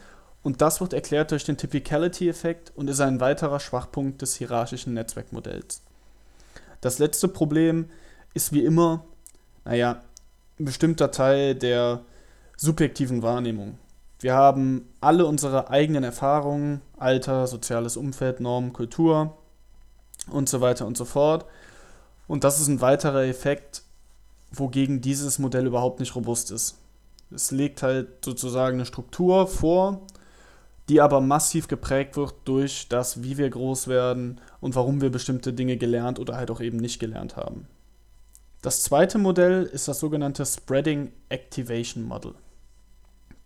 und 0.43 0.61
das 0.61 0.79
wird 0.79 0.93
erklärt 0.93 1.31
durch 1.31 1.43
den 1.43 1.57
Typicality-Effekt 1.57 2.71
und 2.75 2.89
ist 2.89 3.01
ein 3.01 3.19
weiterer 3.19 3.59
Schwachpunkt 3.59 4.21
des 4.21 4.35
hierarchischen 4.35 4.93
Netzwerkmodells. 4.93 5.81
Das 6.81 6.99
letzte 6.99 7.27
Problem 7.27 7.89
ist 8.33 8.53
wie 8.53 8.63
immer, 8.63 9.05
naja, 9.65 10.03
ein 10.59 10.65
bestimmter 10.65 11.11
Teil 11.11 11.55
der 11.55 12.01
subjektiven 12.57 13.21
Wahrnehmung. 13.21 13.77
Wir 14.19 14.33
haben 14.33 14.87
alle 15.01 15.25
unsere 15.25 15.69
eigenen 15.69 16.03
Erfahrungen, 16.03 16.81
Alter, 16.97 17.47
soziales 17.47 17.97
Umfeld, 17.97 18.39
Normen, 18.39 18.73
Kultur 18.73 19.37
und 20.31 20.49
so 20.49 20.61
weiter 20.61 20.87
und 20.87 20.97
so 20.97 21.05
fort. 21.05 21.45
Und 22.27 22.43
das 22.43 22.59
ist 22.59 22.67
ein 22.67 22.81
weiterer 22.81 23.25
Effekt, 23.25 23.83
wogegen 24.51 25.01
dieses 25.01 25.37
Modell 25.37 25.67
überhaupt 25.67 25.99
nicht 25.99 26.15
robust 26.15 26.51
ist. 26.51 26.77
Es 27.29 27.51
legt 27.51 27.83
halt 27.83 28.23
sozusagen 28.23 28.77
eine 28.77 28.85
Struktur 28.85 29.47
vor, 29.47 30.01
die 30.87 31.01
aber 31.01 31.19
massiv 31.19 31.67
geprägt 31.67 32.15
wird 32.15 32.35
durch 32.45 32.87
das, 32.89 33.23
wie 33.23 33.37
wir 33.37 33.49
groß 33.49 33.87
werden 33.87 34.39
und 34.61 34.75
warum 34.75 35.01
wir 35.01 35.09
bestimmte 35.09 35.51
Dinge 35.51 35.77
gelernt 35.77 36.19
oder 36.19 36.37
halt 36.37 36.51
auch 36.51 36.61
eben 36.61 36.77
nicht 36.77 36.99
gelernt 36.99 37.35
haben. 37.35 37.67
Das 38.61 38.83
zweite 38.83 39.17
Modell 39.17 39.63
ist 39.63 39.87
das 39.87 39.99
sogenannte 39.99 40.45
Spreading 40.45 41.11
Activation 41.29 42.03
Model. 42.03 42.33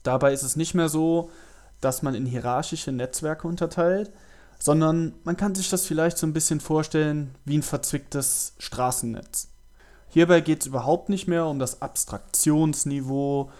Dabei 0.10 0.34
ist 0.34 0.42
es 0.42 0.56
nicht 0.56 0.74
mehr 0.74 0.90
so, 0.90 1.30
dass 1.82 2.02
man 2.02 2.16
in 2.16 2.26
hierarchische 2.26 2.92
Netzwerke 2.92 3.48
unterteilt, 3.48 4.12
sondern 4.58 5.14
man 5.24 5.38
kann 5.38 5.54
sich 5.54 5.70
das 5.70 5.86
vielleicht 5.86 6.18
so 6.18 6.26
ein 6.26 6.34
bisschen 6.34 6.62
vorstellen 6.62 7.36
wie 7.46 7.56
ein 7.56 7.62
verzwicktes 7.62 8.54
Straßennetz. 8.58 9.50
Hierbei 10.08 10.42
geht 10.42 10.62
es 10.62 10.66
überhaupt 10.66 11.10
nicht 11.10 11.28
mehr 11.28 11.46
um 11.46 11.60
das 11.60 11.84
Abstraktionsniveau 11.84 13.52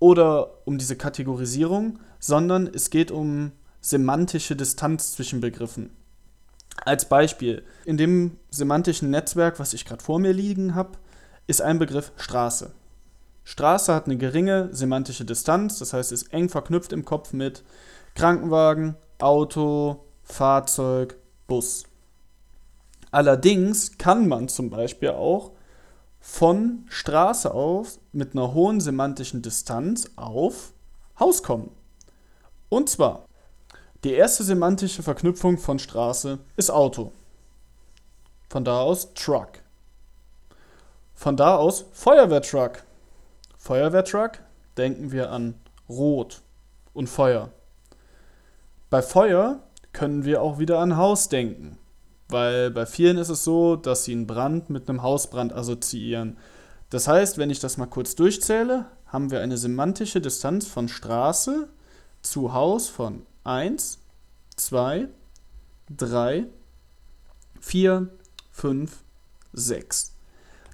oder 0.00 0.50
um 0.64 0.76
diese 0.76 0.96
Kategorisierung, 0.96 2.00
sondern 2.18 2.66
es 2.66 2.90
geht 2.90 3.12
um 3.12 3.52
semantische 3.80 4.56
Distanz 4.56 5.12
zwischen 5.12 5.40
Begriffen. 5.40 5.90
Als 6.84 7.08
Beispiel, 7.08 7.62
in 7.84 7.96
dem 7.96 8.38
semantischen 8.50 9.10
Netzwerk, 9.10 9.60
was 9.60 9.72
ich 9.72 9.84
gerade 9.84 10.02
vor 10.02 10.18
mir 10.18 10.32
liegen 10.32 10.74
habe, 10.74 10.98
ist 11.46 11.62
ein 11.62 11.78
Begriff 11.78 12.10
Straße. 12.16 12.72
Straße 13.44 13.94
hat 13.94 14.06
eine 14.06 14.16
geringe 14.16 14.68
semantische 14.72 15.24
Distanz, 15.24 15.78
das 15.78 15.92
heißt, 15.92 16.12
ist 16.12 16.32
eng 16.32 16.48
verknüpft 16.48 16.92
im 16.92 17.04
Kopf 17.04 17.32
mit 17.32 17.64
Krankenwagen, 18.14 18.96
Auto, 19.18 20.04
Fahrzeug, 20.22 21.16
Bus. 21.46 21.84
Allerdings 23.10 23.98
kann 23.98 24.28
man 24.28 24.48
zum 24.48 24.70
Beispiel 24.70 25.10
auch 25.10 25.52
von 26.20 26.84
Straße 26.88 27.52
auf 27.52 27.98
mit 28.12 28.34
einer 28.34 28.54
hohen 28.54 28.80
semantischen 28.80 29.42
Distanz 29.42 30.08
auf 30.16 30.72
Haus 31.18 31.42
kommen. 31.42 31.70
Und 32.68 32.88
zwar, 32.88 33.26
die 34.04 34.12
erste 34.12 34.44
semantische 34.44 35.02
Verknüpfung 35.02 35.58
von 35.58 35.78
Straße 35.78 36.38
ist 36.56 36.70
Auto. 36.70 37.12
Von 38.48 38.64
da 38.64 38.80
aus 38.80 39.14
Truck. 39.14 39.58
Von 41.14 41.36
da 41.36 41.56
aus 41.56 41.84
Feuerwehrtruck. 41.92 42.82
Feuerwehrtruck 43.62 44.40
denken 44.76 45.12
wir 45.12 45.30
an 45.30 45.54
Rot 45.88 46.42
und 46.94 47.08
Feuer. 47.08 47.50
Bei 48.90 49.02
Feuer 49.02 49.60
können 49.92 50.24
wir 50.24 50.42
auch 50.42 50.58
wieder 50.58 50.80
an 50.80 50.96
Haus 50.96 51.28
denken, 51.28 51.78
weil 52.28 52.72
bei 52.72 52.86
vielen 52.86 53.18
ist 53.18 53.28
es 53.28 53.44
so, 53.44 53.76
dass 53.76 54.02
sie 54.02 54.14
einen 54.14 54.26
Brand 54.26 54.68
mit 54.68 54.88
einem 54.88 55.04
Hausbrand 55.04 55.52
assoziieren. 55.52 56.38
Das 56.90 57.06
heißt, 57.06 57.38
wenn 57.38 57.50
ich 57.50 57.60
das 57.60 57.76
mal 57.76 57.86
kurz 57.86 58.16
durchzähle, 58.16 58.86
haben 59.06 59.30
wir 59.30 59.40
eine 59.40 59.56
semantische 59.56 60.20
Distanz 60.20 60.66
von 60.66 60.88
Straße 60.88 61.68
zu 62.20 62.52
Haus 62.52 62.88
von 62.88 63.24
1, 63.44 64.00
2, 64.56 65.06
3, 65.96 66.46
4, 67.60 68.08
5, 68.50 69.04
6. 69.52 70.12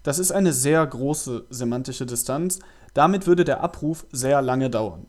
Das 0.05 0.19
ist 0.19 0.33
eine 0.33 0.55
sehr 0.55 0.87
große 0.87 1.45
semantische 1.51 2.07
Distanz. 2.07 2.61
Damit 2.99 3.29
würde 3.29 3.45
der 3.45 3.61
Abruf 3.61 4.07
sehr 4.11 4.43
lange 4.43 4.71
dauern. 4.71 5.07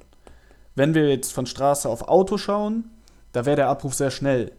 Wenn 0.75 0.93
wir 0.93 1.09
jetzt 1.09 1.33
von 1.33 1.47
Straße 1.47 1.89
auf 1.89 2.07
Auto 2.07 2.37
schauen, 2.37 2.91
da 3.31 3.47
wäre 3.47 3.55
der 3.55 3.67
Abruf 3.67 3.95
sehr 3.95 4.11
schnell. 4.11 4.51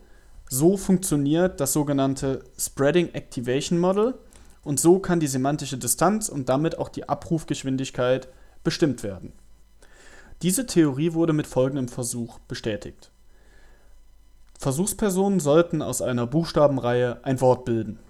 So 0.48 0.76
funktioniert 0.76 1.60
das 1.60 1.72
sogenannte 1.72 2.42
Spreading 2.58 3.14
Activation 3.14 3.78
Model 3.78 4.18
und 4.64 4.80
so 4.80 4.98
kann 4.98 5.20
die 5.20 5.28
semantische 5.28 5.78
Distanz 5.78 6.28
und 6.28 6.48
damit 6.48 6.76
auch 6.76 6.88
die 6.88 7.08
Abrufgeschwindigkeit 7.08 8.26
bestimmt 8.64 9.04
werden. 9.04 9.32
Diese 10.42 10.66
Theorie 10.66 11.12
wurde 11.12 11.32
mit 11.32 11.46
folgendem 11.46 11.86
Versuch 11.86 12.40
bestätigt. 12.48 13.12
Versuchspersonen 14.58 15.38
sollten 15.38 15.82
aus 15.82 16.02
einer 16.02 16.26
Buchstabenreihe 16.26 17.20
ein 17.22 17.40
Wort 17.40 17.64
bilden. 17.64 18.00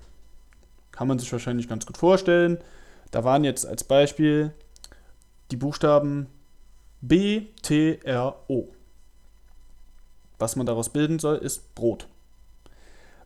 Kann 0.92 1.08
man 1.08 1.18
sich 1.18 1.30
wahrscheinlich 1.30 1.68
ganz 1.68 1.84
gut 1.84 1.98
vorstellen. 1.98 2.56
Da 3.10 3.22
waren 3.22 3.44
jetzt 3.44 3.66
als 3.66 3.84
Beispiel 3.84 4.54
die 5.50 5.56
Buchstaben 5.56 6.28
B, 7.00 7.46
T, 7.62 7.98
R, 8.04 8.36
O. 8.48 8.68
Was 10.38 10.56
man 10.56 10.66
daraus 10.66 10.88
bilden 10.90 11.18
soll, 11.18 11.36
ist 11.36 11.74
Brot. 11.74 12.08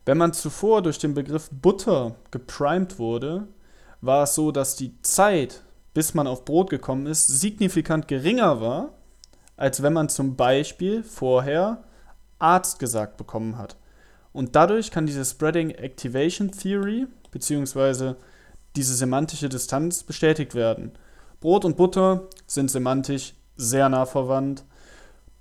Wenn 0.05 0.17
man 0.17 0.33
zuvor 0.33 0.81
durch 0.81 0.99
den 0.99 1.13
Begriff 1.13 1.49
Butter 1.49 2.15
geprimed 2.31 2.99
wurde, 2.99 3.47
war 4.01 4.23
es 4.23 4.35
so, 4.35 4.51
dass 4.51 4.75
die 4.75 5.01
Zeit, 5.01 5.63
bis 5.93 6.13
man 6.13 6.27
auf 6.27 6.45
Brot 6.45 6.69
gekommen 6.69 7.07
ist, 7.07 7.27
signifikant 7.27 8.07
geringer 8.07 8.61
war, 8.61 8.93
als 9.57 9.81
wenn 9.81 9.93
man 9.93 10.09
zum 10.09 10.35
Beispiel 10.35 11.03
vorher 11.03 11.83
Arzt 12.37 12.79
gesagt 12.79 13.17
bekommen 13.17 13.57
hat. 13.57 13.77
Und 14.31 14.55
dadurch 14.55 14.91
kann 14.91 15.05
diese 15.07 15.23
Spreading 15.23 15.71
Activation 15.71 16.51
Theory 16.51 17.07
bzw. 17.31 18.15
diese 18.75 18.93
semantische 18.93 19.49
Distanz 19.49 20.03
bestätigt 20.03 20.53
werden. 20.53 20.91
Brot 21.45 21.63
und 21.63 21.77
Butter 21.77 22.23
sind 22.47 22.71
semantisch 22.71 23.35
sehr 23.55 23.87
nah 23.87 24.07
verwandt. 24.07 24.63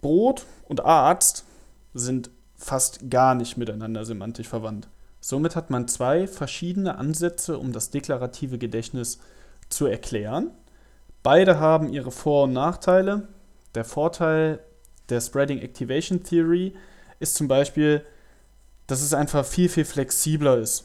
Brot 0.02 0.44
und 0.68 0.84
Arzt 0.84 1.46
sind 1.94 2.28
fast 2.56 3.08
gar 3.08 3.34
nicht 3.34 3.56
miteinander 3.56 4.04
semantisch 4.04 4.46
verwandt. 4.46 4.86
Somit 5.20 5.56
hat 5.56 5.70
man 5.70 5.88
zwei 5.88 6.26
verschiedene 6.26 6.98
Ansätze, 6.98 7.56
um 7.56 7.72
das 7.72 7.88
deklarative 7.88 8.58
Gedächtnis 8.58 9.18
zu 9.70 9.86
erklären. 9.86 10.50
Beide 11.22 11.58
haben 11.58 11.88
ihre 11.88 12.10
Vor- 12.10 12.44
und 12.44 12.52
Nachteile. 12.52 13.26
Der 13.74 13.86
Vorteil 13.86 14.60
der 15.08 15.22
Spreading 15.22 15.60
Activation 15.60 16.22
Theory 16.22 16.74
ist 17.18 17.34
zum 17.34 17.48
Beispiel, 17.48 18.04
dass 18.88 19.00
es 19.00 19.14
einfach 19.14 19.46
viel, 19.46 19.70
viel 19.70 19.86
flexibler 19.86 20.58
ist. 20.58 20.84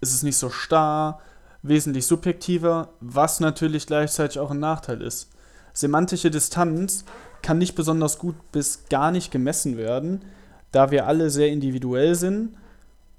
Es 0.00 0.12
ist 0.12 0.24
nicht 0.24 0.38
so 0.38 0.50
starr, 0.50 1.20
wesentlich 1.68 2.06
subjektiver, 2.06 2.90
was 3.00 3.40
natürlich 3.40 3.86
gleichzeitig 3.86 4.38
auch 4.38 4.50
ein 4.50 4.60
Nachteil 4.60 5.02
ist. 5.02 5.30
Semantische 5.72 6.30
Distanz 6.30 7.04
kann 7.42 7.58
nicht 7.58 7.74
besonders 7.74 8.18
gut 8.18 8.34
bis 8.52 8.88
gar 8.88 9.10
nicht 9.10 9.30
gemessen 9.30 9.76
werden, 9.76 10.24
da 10.72 10.90
wir 10.90 11.06
alle 11.06 11.30
sehr 11.30 11.48
individuell 11.48 12.14
sind 12.14 12.56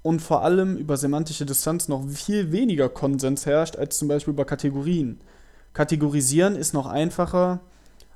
und 0.02 0.20
vor 0.20 0.42
allem 0.42 0.76
über 0.76 0.96
semantische 0.96 1.46
Distanz 1.46 1.88
noch 1.88 2.06
viel 2.08 2.52
weniger 2.52 2.88
Konsens 2.88 3.46
herrscht 3.46 3.76
als 3.76 3.98
zum 3.98 4.08
Beispiel 4.08 4.34
über 4.34 4.44
Kategorien. 4.44 5.20
Kategorisieren 5.72 6.56
ist 6.56 6.74
noch 6.74 6.86
einfacher, 6.86 7.60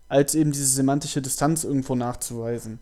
als 0.09 0.35
eben 0.35 0.53
diese 0.53 0.67
semantische 0.67 1.23
Distanz 1.23 1.65
irgendwo 1.65 1.95
nachzuweisen. 1.95 2.79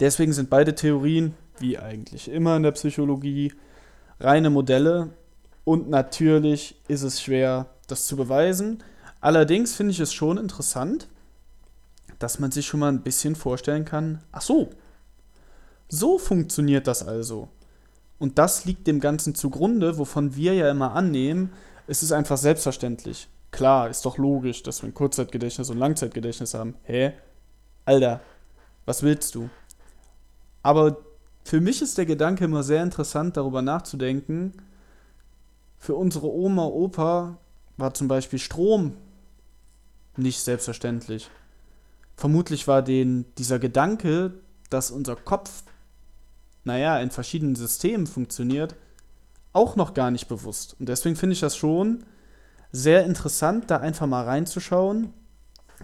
Deswegen 0.00 0.32
sind 0.32 0.50
beide 0.50 0.74
Theorien, 0.74 1.34
wie 1.58 1.78
eigentlich 1.78 2.30
immer 2.30 2.56
in 2.56 2.62
der 2.62 2.72
Psychologie, 2.72 3.52
reine 4.20 4.50
Modelle 4.50 5.10
und 5.66 5.90
natürlich 5.90 6.80
ist 6.86 7.02
es 7.02 7.20
schwer, 7.20 7.66
das 7.88 8.06
zu 8.06 8.16
beweisen. 8.16 8.84
Allerdings 9.20 9.74
finde 9.74 9.90
ich 9.90 9.98
es 9.98 10.14
schon 10.14 10.38
interessant, 10.38 11.08
dass 12.20 12.38
man 12.38 12.52
sich 12.52 12.64
schon 12.66 12.78
mal 12.78 12.88
ein 12.88 13.02
bisschen 13.02 13.34
vorstellen 13.34 13.84
kann, 13.84 14.22
ach 14.30 14.42
so, 14.42 14.70
so 15.88 16.18
funktioniert 16.18 16.86
das 16.86 17.04
also. 17.04 17.48
Und 18.20 18.38
das 18.38 18.64
liegt 18.64 18.86
dem 18.86 19.00
Ganzen 19.00 19.34
zugrunde, 19.34 19.98
wovon 19.98 20.36
wir 20.36 20.54
ja 20.54 20.70
immer 20.70 20.92
annehmen, 20.92 21.52
es 21.88 22.04
ist 22.04 22.12
einfach 22.12 22.36
selbstverständlich. 22.36 23.28
Klar, 23.50 23.90
ist 23.90 24.06
doch 24.06 24.18
logisch, 24.18 24.62
dass 24.62 24.82
wir 24.82 24.88
ein 24.88 24.94
Kurzzeitgedächtnis 24.94 25.68
und 25.68 25.78
Langzeitgedächtnis 25.78 26.54
haben. 26.54 26.76
Hä? 26.84 27.12
Alter, 27.84 28.20
was 28.84 29.02
willst 29.02 29.34
du? 29.34 29.50
Aber 30.62 30.98
für 31.42 31.60
mich 31.60 31.82
ist 31.82 31.98
der 31.98 32.06
Gedanke 32.06 32.44
immer 32.44 32.62
sehr 32.62 32.84
interessant, 32.84 33.36
darüber 33.36 33.62
nachzudenken. 33.62 34.52
Für 35.78 35.94
unsere 35.94 36.32
Oma, 36.32 36.66
Opa 36.66 37.38
war 37.76 37.94
zum 37.94 38.08
Beispiel 38.08 38.38
Strom 38.38 38.96
nicht 40.16 40.40
selbstverständlich. 40.40 41.30
Vermutlich 42.16 42.66
war 42.66 42.82
denen 42.82 43.26
dieser 43.36 43.58
Gedanke, 43.58 44.34
dass 44.70 44.90
unser 44.90 45.16
Kopf, 45.16 45.64
naja, 46.64 46.98
in 46.98 47.10
verschiedenen 47.10 47.56
Systemen 47.56 48.06
funktioniert, 48.06 48.74
auch 49.52 49.76
noch 49.76 49.94
gar 49.94 50.10
nicht 50.10 50.28
bewusst. 50.28 50.76
Und 50.78 50.88
deswegen 50.88 51.16
finde 51.16 51.34
ich 51.34 51.40
das 51.40 51.56
schon 51.56 52.04
sehr 52.72 53.04
interessant, 53.04 53.70
da 53.70 53.78
einfach 53.78 54.06
mal 54.06 54.24
reinzuschauen 54.24 55.12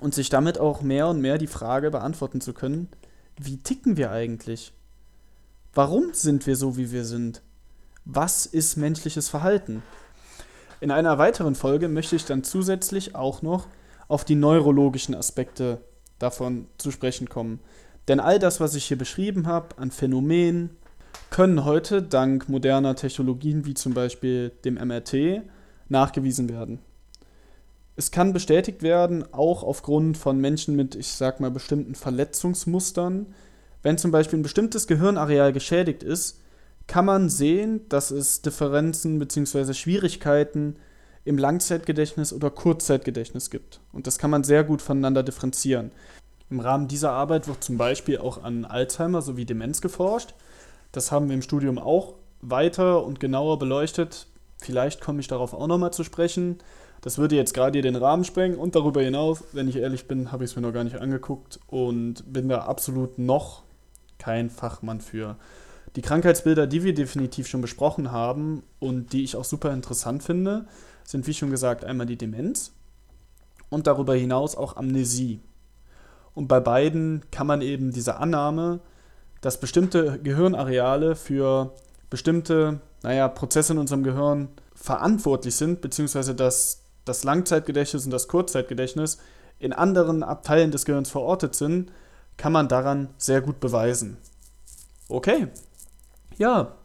und 0.01 0.15
sich 0.15 0.29
damit 0.29 0.59
auch 0.59 0.83
mehr 0.83 1.09
und 1.09 1.21
mehr 1.21 1.39
die 1.39 1.47
Frage 1.47 1.91
beantworten 1.91 2.41
zu 2.41 2.53
können, 2.55 2.89
wie 3.39 3.59
ticken 3.59 3.97
wir 3.97 4.11
eigentlich? 4.11 4.73
Warum 5.75 6.13
sind 6.13 6.47
wir 6.47 6.57
so, 6.57 6.77
wie 6.77 6.93
wir 6.93 7.05
sind? 7.05 7.43
Was 8.05 8.47
ist 8.47 8.77
menschliches 8.77 9.29
Verhalten? 9.29 9.83
In 10.81 10.91
einer 10.91 11.19
weiteren 11.19 11.55
Folge 11.55 11.89
möchte 11.89 12.17
ich 12.17 12.25
dann 12.25 12.43
zusätzlich 12.43 13.15
auch 13.15 13.43
noch 13.43 13.69
auf 14.09 14.25
die 14.25 14.35
neurologischen 14.35 15.15
Aspekte 15.15 15.81
davon 16.19 16.67
zu 16.79 16.91
sprechen 16.91 17.29
kommen. 17.29 17.61
Denn 18.09 18.19
all 18.19 18.41
das, 18.41 18.59
was 18.59 18.75
ich 18.75 18.87
hier 18.87 18.99
beschrieben 18.99 19.47
habe 19.47 19.79
an 19.79 19.93
Phänomenen, 19.93 20.71
können 21.31 21.65
heute 21.65 22.03
dank 22.03 22.49
moderner 22.49 22.97
Technologien 22.97 23.65
wie 23.67 23.75
zum 23.75 23.95
Beispiel 23.95 24.51
dem 24.65 24.75
MRT 24.75 25.43
nachgewiesen 25.89 26.49
werden. 26.49 26.81
Es 27.95 28.11
kann 28.11 28.33
bestätigt 28.33 28.83
werden, 28.83 29.33
auch 29.33 29.63
aufgrund 29.63 30.19
von 30.19 30.41
Menschen 30.41 30.75
mit, 30.75 30.97
ich 30.97 31.13
sag 31.13 31.39
mal, 31.39 31.53
bestimmten 31.53 31.95
Verletzungsmustern. 31.95 33.27
Wenn 33.83 33.99
zum 33.99 34.11
Beispiel 34.11 34.41
ein 34.41 34.43
bestimmtes 34.43 34.89
Gehirnareal 34.89 35.53
geschädigt 35.53 36.03
ist, 36.03 36.42
kann 36.93 37.07
man 37.07 37.31
sehen, 37.31 37.89
dass 37.89 38.11
es 38.11 38.43
Differenzen 38.43 39.19
bzw. 39.19 39.73
Schwierigkeiten 39.73 40.77
im 41.25 41.39
Langzeitgedächtnis 41.39 42.35
oder 42.35 42.51
Kurzzeitgedächtnis 42.51 43.49
gibt. 43.49 43.81
Und 43.95 44.07
das 44.07 44.19
kann 44.19 44.31
man 44.31 44.45
sehr 44.45 44.63
gut 44.63 44.83
voneinander 44.83 45.23
differenzieren. 45.23 45.91
Im 46.51 46.61
Rahmen 46.61 46.89
dieser 46.89 47.13
Arbeit 47.13 47.49
wird 47.49 47.65
zum 47.65 47.79
Beispiel 47.79 48.19
auch 48.19 48.45
an 48.45 48.67
Alzheimer 48.67 49.23
sowie 49.23 49.47
Demenz 49.47 49.81
geforscht. 49.81 50.35
Das 50.93 51.11
haben 51.11 51.29
wir 51.29 51.35
im 51.35 51.41
Studium 51.41 51.79
auch 51.79 52.13
weiter 52.43 53.03
und 53.07 53.21
genauer 53.21 53.59
beleuchtet. 53.59 54.27
Vielleicht 54.59 55.01
komme 55.01 55.21
ich 55.21 55.29
darauf 55.29 55.55
auch 55.55 55.69
nochmal 55.69 55.95
zu 55.95 56.05
sprechen. 56.05 56.59
Das 57.01 57.17
würde 57.17 57.37
jetzt 57.37 57.55
gerade 57.55 57.73
hier 57.73 57.91
den 57.91 57.97
Rahmen 57.97 58.25
sprengen 58.25 58.59
und 58.59 58.75
darüber 58.75 59.01
hinaus, 59.01 59.45
wenn 59.53 59.67
ich 59.67 59.77
ehrlich 59.77 60.09
bin, 60.09 60.31
habe 60.31 60.45
ich 60.45 60.51
es 60.51 60.57
mir 60.57 60.63
noch 60.63 60.75
gar 60.75 60.85
nicht 60.85 60.97
angeguckt 60.97 61.59
und 61.69 62.31
bin 62.31 62.51
da 62.51 62.67
absolut 62.67 63.19
noch 63.19 63.63
kein 64.19 64.51
Fachmann 64.51 65.01
für. 65.01 65.39
Die 65.97 66.03
Krankheitsbilder, 66.03 66.67
die 66.67 66.85
wir 66.85 66.95
definitiv 66.95 67.47
schon 67.47 67.61
besprochen 67.61 68.13
haben 68.13 68.63
und 68.79 69.13
die 69.13 69.25
ich 69.25 69.37
auch 69.37 69.45
super 69.45 69.73
interessant 69.73 70.23
finde, 70.23 70.67
sind 71.05 71.27
wie 71.27 71.35
schon 71.35 71.51
gesagt 71.51 71.85
einmal 71.85 72.07
die 72.07 72.17
Demenz 72.17 72.73
und 73.69 73.87
darüber 73.87 74.15
hinaus 74.15 74.57
auch 74.57 74.77
Amnesie. 74.77 75.41
Und 76.35 76.49
bei 76.49 76.61
beiden 76.61 77.23
kann 77.31 77.47
man 77.47 77.61
eben 77.61 77.93
diese 77.93 78.17
Annahme, 78.17 78.81
dass 79.43 79.61
bestimmte 79.61 80.19
Gehirnareale 80.23 81.15
für 81.15 81.75
bestimmte 82.09 82.81
naja, 83.03 83.29
Prozesse 83.29 83.75
in 83.75 83.79
unserem 83.79 84.03
Gehirn 84.03 84.49
verantwortlich 84.75 85.57
sind, 85.57 85.81
beziehungsweise 85.81 86.35
dass 86.35 86.83
das 87.05 87.25
Langzeitgedächtnis 87.25 88.05
und 88.05 88.13
das 88.13 88.29
Kurzzeitgedächtnis 88.29 89.19
in 89.59 89.73
anderen 89.73 90.23
Abteilen 90.23 90.71
des 90.71 90.85
Gehirns 90.85 91.11
verortet 91.11 91.55
sind, 91.55 91.93
kann 92.37 92.53
man 92.53 92.69
daran 92.69 93.09
sehr 93.19 93.41
gut 93.41 93.61
beweisen. 93.61 94.17
Okay, 95.09 95.49
ja, 96.39 96.77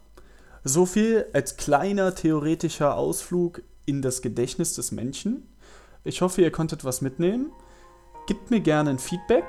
so 0.64 0.86
viel 0.86 1.26
als 1.32 1.56
kleiner 1.56 2.14
theoretischer 2.14 2.96
Ausflug 2.96 3.62
in 3.86 4.02
das 4.02 4.22
Gedächtnis 4.22 4.74
des 4.74 4.92
Menschen. 4.92 5.48
Ich 6.04 6.20
hoffe, 6.20 6.42
ihr 6.42 6.52
konntet 6.52 6.84
was 6.84 7.00
mitnehmen. 7.00 7.52
Gebt 8.26 8.50
mir 8.50 8.60
gerne 8.60 8.90
ein 8.90 8.98
Feedback. 8.98 9.44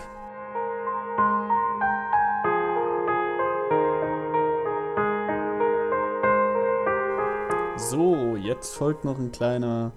So, 7.78 8.36
jetzt 8.36 8.76
folgt 8.76 9.04
noch 9.04 9.18
ein 9.18 9.32
kleiner, 9.32 9.94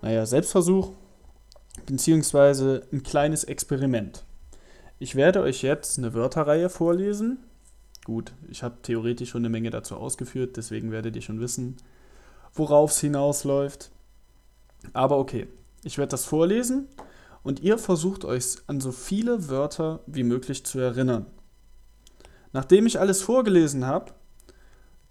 naja, 0.00 0.26
Selbstversuch, 0.26 0.92
beziehungsweise 1.84 2.86
ein 2.92 3.02
kleines 3.02 3.44
Experiment. 3.44 4.24
Ich 4.98 5.14
werde 5.14 5.42
euch 5.42 5.62
jetzt 5.62 5.98
eine 5.98 6.14
Wörterreihe 6.14 6.70
vorlesen 6.70 7.45
Gut, 8.06 8.34
ich 8.48 8.62
habe 8.62 8.76
theoretisch 8.82 9.30
schon 9.30 9.40
eine 9.40 9.48
Menge 9.48 9.70
dazu 9.70 9.96
ausgeführt, 9.96 10.56
deswegen 10.56 10.92
werdet 10.92 11.16
ihr 11.16 11.22
schon 11.22 11.40
wissen, 11.40 11.76
worauf 12.54 12.92
es 12.92 13.00
hinausläuft. 13.00 13.90
Aber 14.92 15.18
okay, 15.18 15.48
ich 15.82 15.98
werde 15.98 16.10
das 16.10 16.24
vorlesen 16.24 16.86
und 17.42 17.58
ihr 17.58 17.78
versucht 17.78 18.24
euch 18.24 18.58
an 18.68 18.80
so 18.80 18.92
viele 18.92 19.48
Wörter 19.48 20.04
wie 20.06 20.22
möglich 20.22 20.64
zu 20.64 20.78
erinnern. 20.78 21.26
Nachdem 22.52 22.86
ich 22.86 23.00
alles 23.00 23.22
vorgelesen 23.22 23.84
habe, 23.84 24.12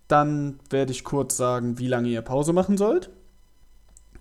dann 0.08 0.58
werde 0.70 0.94
ich 0.94 1.04
kurz 1.04 1.36
sagen, 1.36 1.78
wie 1.78 1.90
lange 1.90 2.08
ihr 2.08 2.22
Pause 2.22 2.54
machen 2.54 2.78
sollt. 2.78 3.10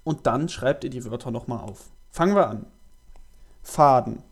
Und 0.02 0.26
dann 0.26 0.48
schreibt 0.48 0.82
ihr 0.82 0.90
die 0.90 1.04
Wörter 1.04 1.30
nochmal 1.30 1.60
auf. 1.60 1.92
Fangen 2.10 2.34
wir 2.34 2.48
an. 2.48 2.66
Faden. 3.62 4.24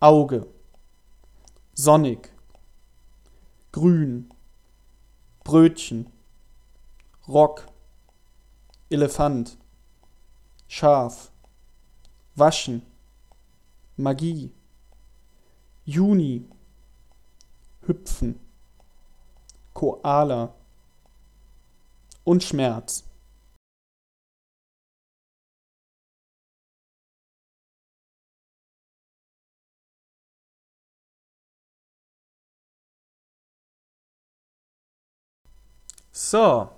Auge. 0.00 0.46
Sonnig 1.74 2.31
grün, 3.72 4.32
Brötchen, 5.44 6.12
Rock, 7.26 7.66
Elefant, 8.90 9.56
Schaf, 10.68 11.32
Waschen, 12.36 12.82
Magie, 13.96 14.52
Juni, 15.84 16.48
Hüpfen, 17.86 18.38
Koala. 19.74 20.54
Und 22.24 22.44
Schmerz. 22.44 23.02
So, 36.24 36.70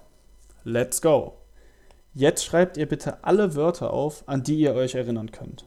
let's 0.64 1.02
go. 1.02 1.34
Jetzt 2.14 2.46
schreibt 2.46 2.78
ihr 2.78 2.88
bitte 2.88 3.22
alle 3.22 3.54
Wörter 3.54 3.92
auf, 3.92 4.26
an 4.26 4.42
die 4.42 4.58
ihr 4.58 4.74
euch 4.74 4.94
erinnern 4.94 5.32
könnt. 5.32 5.66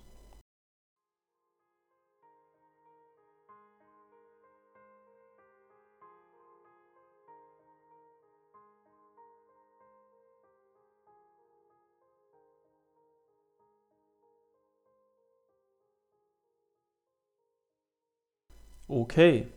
Okay, 18.87 19.47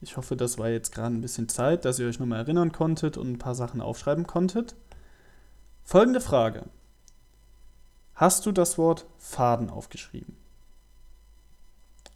ich 0.00 0.16
hoffe, 0.16 0.36
das 0.36 0.58
war 0.58 0.68
jetzt 0.68 0.94
gerade 0.94 1.14
ein 1.14 1.20
bisschen 1.20 1.48
Zeit, 1.48 1.84
dass 1.84 1.98
ihr 1.98 2.06
euch 2.06 2.18
nochmal 2.18 2.40
erinnern 2.40 2.72
konntet 2.72 3.16
und 3.16 3.32
ein 3.32 3.38
paar 3.38 3.54
Sachen 3.54 3.80
aufschreiben 3.80 4.26
konntet. 4.26 4.76
Folgende 5.84 6.20
Frage. 6.20 6.66
Hast 8.14 8.46
du 8.46 8.52
das 8.52 8.78
Wort 8.78 9.06
Faden 9.16 9.70
aufgeschrieben? 9.70 10.36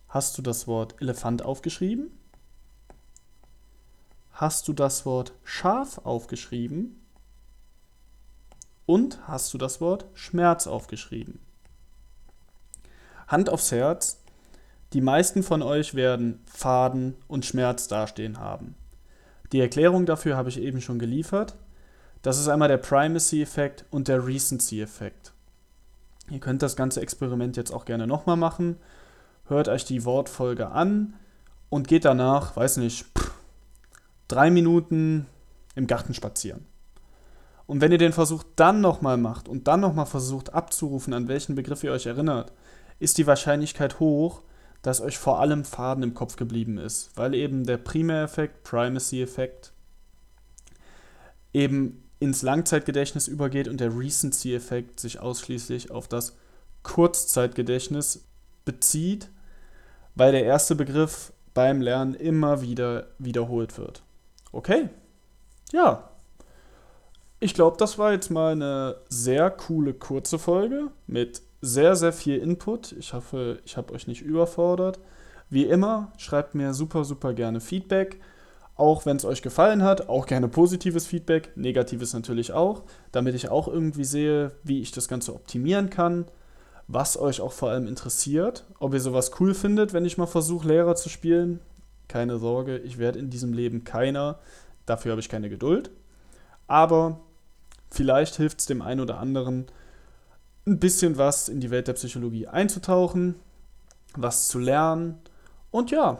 Hast 0.08 0.36
du 0.36 0.42
das 0.42 0.66
Wort 0.66 1.00
Elefant 1.00 1.42
aufgeschrieben? 1.42 2.10
Hast 4.32 4.68
du 4.68 4.72
das 4.72 5.06
Wort 5.06 5.32
Schaf 5.42 5.98
aufgeschrieben? 5.98 7.00
Und 8.84 9.26
hast 9.26 9.54
du 9.54 9.58
das 9.58 9.80
Wort 9.80 10.06
Schmerz 10.14 10.66
aufgeschrieben? 10.66 11.40
Hand 13.28 13.48
aufs 13.48 13.72
Herz, 13.72 14.21
die 14.92 15.00
meisten 15.00 15.42
von 15.42 15.62
euch 15.62 15.94
werden 15.94 16.40
Faden 16.46 17.14
und 17.28 17.46
Schmerz 17.46 17.88
dastehen 17.88 18.38
haben. 18.38 18.74
Die 19.52 19.60
Erklärung 19.60 20.06
dafür 20.06 20.36
habe 20.36 20.48
ich 20.48 20.60
eben 20.60 20.80
schon 20.80 20.98
geliefert. 20.98 21.56
Das 22.22 22.38
ist 22.38 22.48
einmal 22.48 22.68
der 22.68 22.78
Primacy-Effekt 22.78 23.84
und 23.90 24.08
der 24.08 24.26
Recency-Effekt. 24.26 25.32
Ihr 26.30 26.40
könnt 26.40 26.62
das 26.62 26.76
ganze 26.76 27.00
Experiment 27.00 27.56
jetzt 27.56 27.72
auch 27.72 27.84
gerne 27.84 28.06
nochmal 28.06 28.36
machen. 28.36 28.76
Hört 29.46 29.68
euch 29.68 29.84
die 29.84 30.04
Wortfolge 30.04 30.70
an 30.70 31.14
und 31.68 31.88
geht 31.88 32.04
danach, 32.04 32.56
weiß 32.56 32.78
nicht, 32.78 33.06
drei 34.28 34.50
Minuten 34.50 35.26
im 35.74 35.86
Garten 35.86 36.14
spazieren. 36.14 36.66
Und 37.66 37.80
wenn 37.80 37.92
ihr 37.92 37.98
den 37.98 38.12
Versuch 38.12 38.44
dann 38.56 38.80
nochmal 38.80 39.16
macht 39.16 39.48
und 39.48 39.68
dann 39.68 39.80
nochmal 39.80 40.06
versucht 40.06 40.52
abzurufen, 40.54 41.14
an 41.14 41.28
welchen 41.28 41.54
Begriff 41.54 41.82
ihr 41.84 41.92
euch 41.92 42.06
erinnert, 42.06 42.52
ist 42.98 43.18
die 43.18 43.26
Wahrscheinlichkeit 43.26 44.00
hoch, 44.00 44.42
dass 44.82 45.00
euch 45.00 45.16
vor 45.16 45.40
allem 45.40 45.64
Faden 45.64 46.02
im 46.02 46.14
Kopf 46.14 46.36
geblieben 46.36 46.76
ist, 46.76 47.10
weil 47.16 47.34
eben 47.34 47.64
der 47.64 47.76
Primäreffekt, 47.78 48.64
Primacy-Effekt, 48.64 49.72
eben 51.52 52.02
ins 52.18 52.42
Langzeitgedächtnis 52.42 53.28
übergeht 53.28 53.68
und 53.68 53.80
der 53.80 53.96
Recency-Effekt 53.96 55.00
sich 55.00 55.20
ausschließlich 55.20 55.90
auf 55.90 56.08
das 56.08 56.36
Kurzzeitgedächtnis 56.82 58.24
bezieht, 58.64 59.28
weil 60.14 60.32
der 60.32 60.44
erste 60.44 60.74
Begriff 60.74 61.32
beim 61.54 61.80
Lernen 61.80 62.14
immer 62.14 62.62
wieder 62.62 63.08
wiederholt 63.18 63.78
wird. 63.78 64.02
Okay? 64.52 64.88
Ja. 65.72 66.08
Ich 67.40 67.54
glaube, 67.54 67.76
das 67.76 67.98
war 67.98 68.12
jetzt 68.12 68.30
mal 68.30 68.52
eine 68.52 68.96
sehr 69.08 69.50
coole 69.50 69.94
kurze 69.94 70.38
Folge 70.38 70.90
mit 71.06 71.42
sehr, 71.62 71.94
sehr 71.96 72.12
viel 72.12 72.38
Input. 72.38 72.92
Ich 72.92 73.14
hoffe, 73.14 73.60
ich 73.64 73.76
habe 73.76 73.94
euch 73.94 74.06
nicht 74.06 74.20
überfordert. 74.20 74.98
Wie 75.48 75.64
immer, 75.64 76.12
schreibt 76.18 76.54
mir 76.54 76.74
super, 76.74 77.04
super 77.04 77.32
gerne 77.32 77.60
Feedback. 77.60 78.20
Auch 78.74 79.06
wenn 79.06 79.16
es 79.16 79.24
euch 79.24 79.42
gefallen 79.42 79.82
hat, 79.82 80.08
auch 80.08 80.26
gerne 80.26 80.48
positives 80.48 81.06
Feedback, 81.06 81.52
negatives 81.56 82.14
natürlich 82.14 82.52
auch, 82.52 82.82
damit 83.12 83.34
ich 83.34 83.48
auch 83.48 83.68
irgendwie 83.68 84.04
sehe, 84.04 84.52
wie 84.64 84.80
ich 84.80 84.90
das 84.90 85.08
Ganze 85.08 85.34
optimieren 85.34 85.88
kann, 85.88 86.24
was 86.88 87.18
euch 87.18 87.40
auch 87.40 87.52
vor 87.52 87.70
allem 87.70 87.86
interessiert, 87.86 88.64
ob 88.80 88.94
ihr 88.94 89.00
sowas 89.00 89.30
cool 89.38 89.54
findet, 89.54 89.92
wenn 89.92 90.04
ich 90.04 90.18
mal 90.18 90.26
versuche, 90.26 90.66
Lehrer 90.66 90.96
zu 90.96 91.10
spielen. 91.10 91.60
Keine 92.08 92.38
Sorge, 92.38 92.78
ich 92.78 92.98
werde 92.98 93.18
in 93.18 93.30
diesem 93.30 93.52
Leben 93.52 93.84
keiner, 93.84 94.38
dafür 94.84 95.12
habe 95.12 95.20
ich 95.20 95.28
keine 95.28 95.50
Geduld. 95.50 95.90
Aber 96.66 97.20
vielleicht 97.90 98.36
hilft 98.36 98.60
es 98.60 98.66
dem 98.66 98.82
einen 98.82 99.00
oder 99.00 99.18
anderen, 99.18 99.66
ein 100.66 100.78
bisschen 100.78 101.18
was 101.18 101.48
in 101.48 101.60
die 101.60 101.70
Welt 101.70 101.88
der 101.88 101.94
Psychologie 101.94 102.46
einzutauchen, 102.46 103.34
was 104.14 104.48
zu 104.48 104.58
lernen. 104.58 105.18
Und 105.70 105.90
ja, 105.90 106.18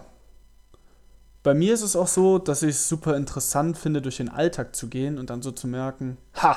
bei 1.43 1.55
mir 1.55 1.75
ist 1.75 1.83
es 1.83 1.97
auch 1.97 2.09
so, 2.09 2.39
dass 2.39 2.63
ich 2.63 2.71
es 2.71 2.89
super 2.89 3.17
interessant 3.17 3.77
finde, 3.77 4.03
durch 4.03 4.17
den 4.17 4.29
Alltag 4.29 4.77
zu 4.77 4.89
gehen 4.89 5.19
und 5.19 5.31
dann 5.31 5.43
so 5.43 5.51
zu 5.51 5.67
merken, 5.67 6.17
ha, 6.41 6.57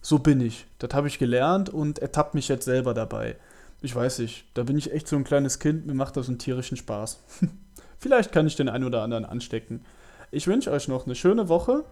so 0.00 0.18
bin 0.18 0.40
ich. 0.40 0.66
Das 0.78 0.92
habe 0.94 1.08
ich 1.08 1.18
gelernt 1.18 1.68
und 1.68 1.98
ertappt 1.98 2.34
mich 2.34 2.48
jetzt 2.48 2.64
selber 2.64 2.94
dabei. 2.94 3.36
Ich 3.82 3.94
weiß 3.94 4.18
nicht, 4.20 4.44
da 4.54 4.64
bin 4.64 4.76
ich 4.76 4.92
echt 4.92 5.08
so 5.08 5.16
ein 5.16 5.24
kleines 5.24 5.58
Kind, 5.58 5.86
mir 5.86 5.94
macht 5.94 6.16
das 6.16 6.28
einen 6.28 6.38
tierischen 6.38 6.76
Spaß. 6.76 7.20
Vielleicht 7.98 8.32
kann 8.32 8.46
ich 8.46 8.56
den 8.56 8.68
einen 8.68 8.84
oder 8.84 9.02
anderen 9.02 9.24
anstecken. 9.24 9.84
Ich 10.30 10.46
wünsche 10.46 10.70
euch 10.70 10.88
noch 10.88 11.06
eine 11.06 11.14
schöne 11.14 11.48
Woche 11.48 11.84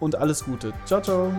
und 0.00 0.16
alles 0.16 0.44
Gute. 0.44 0.72
Ciao, 0.86 1.00
ciao. 1.00 1.32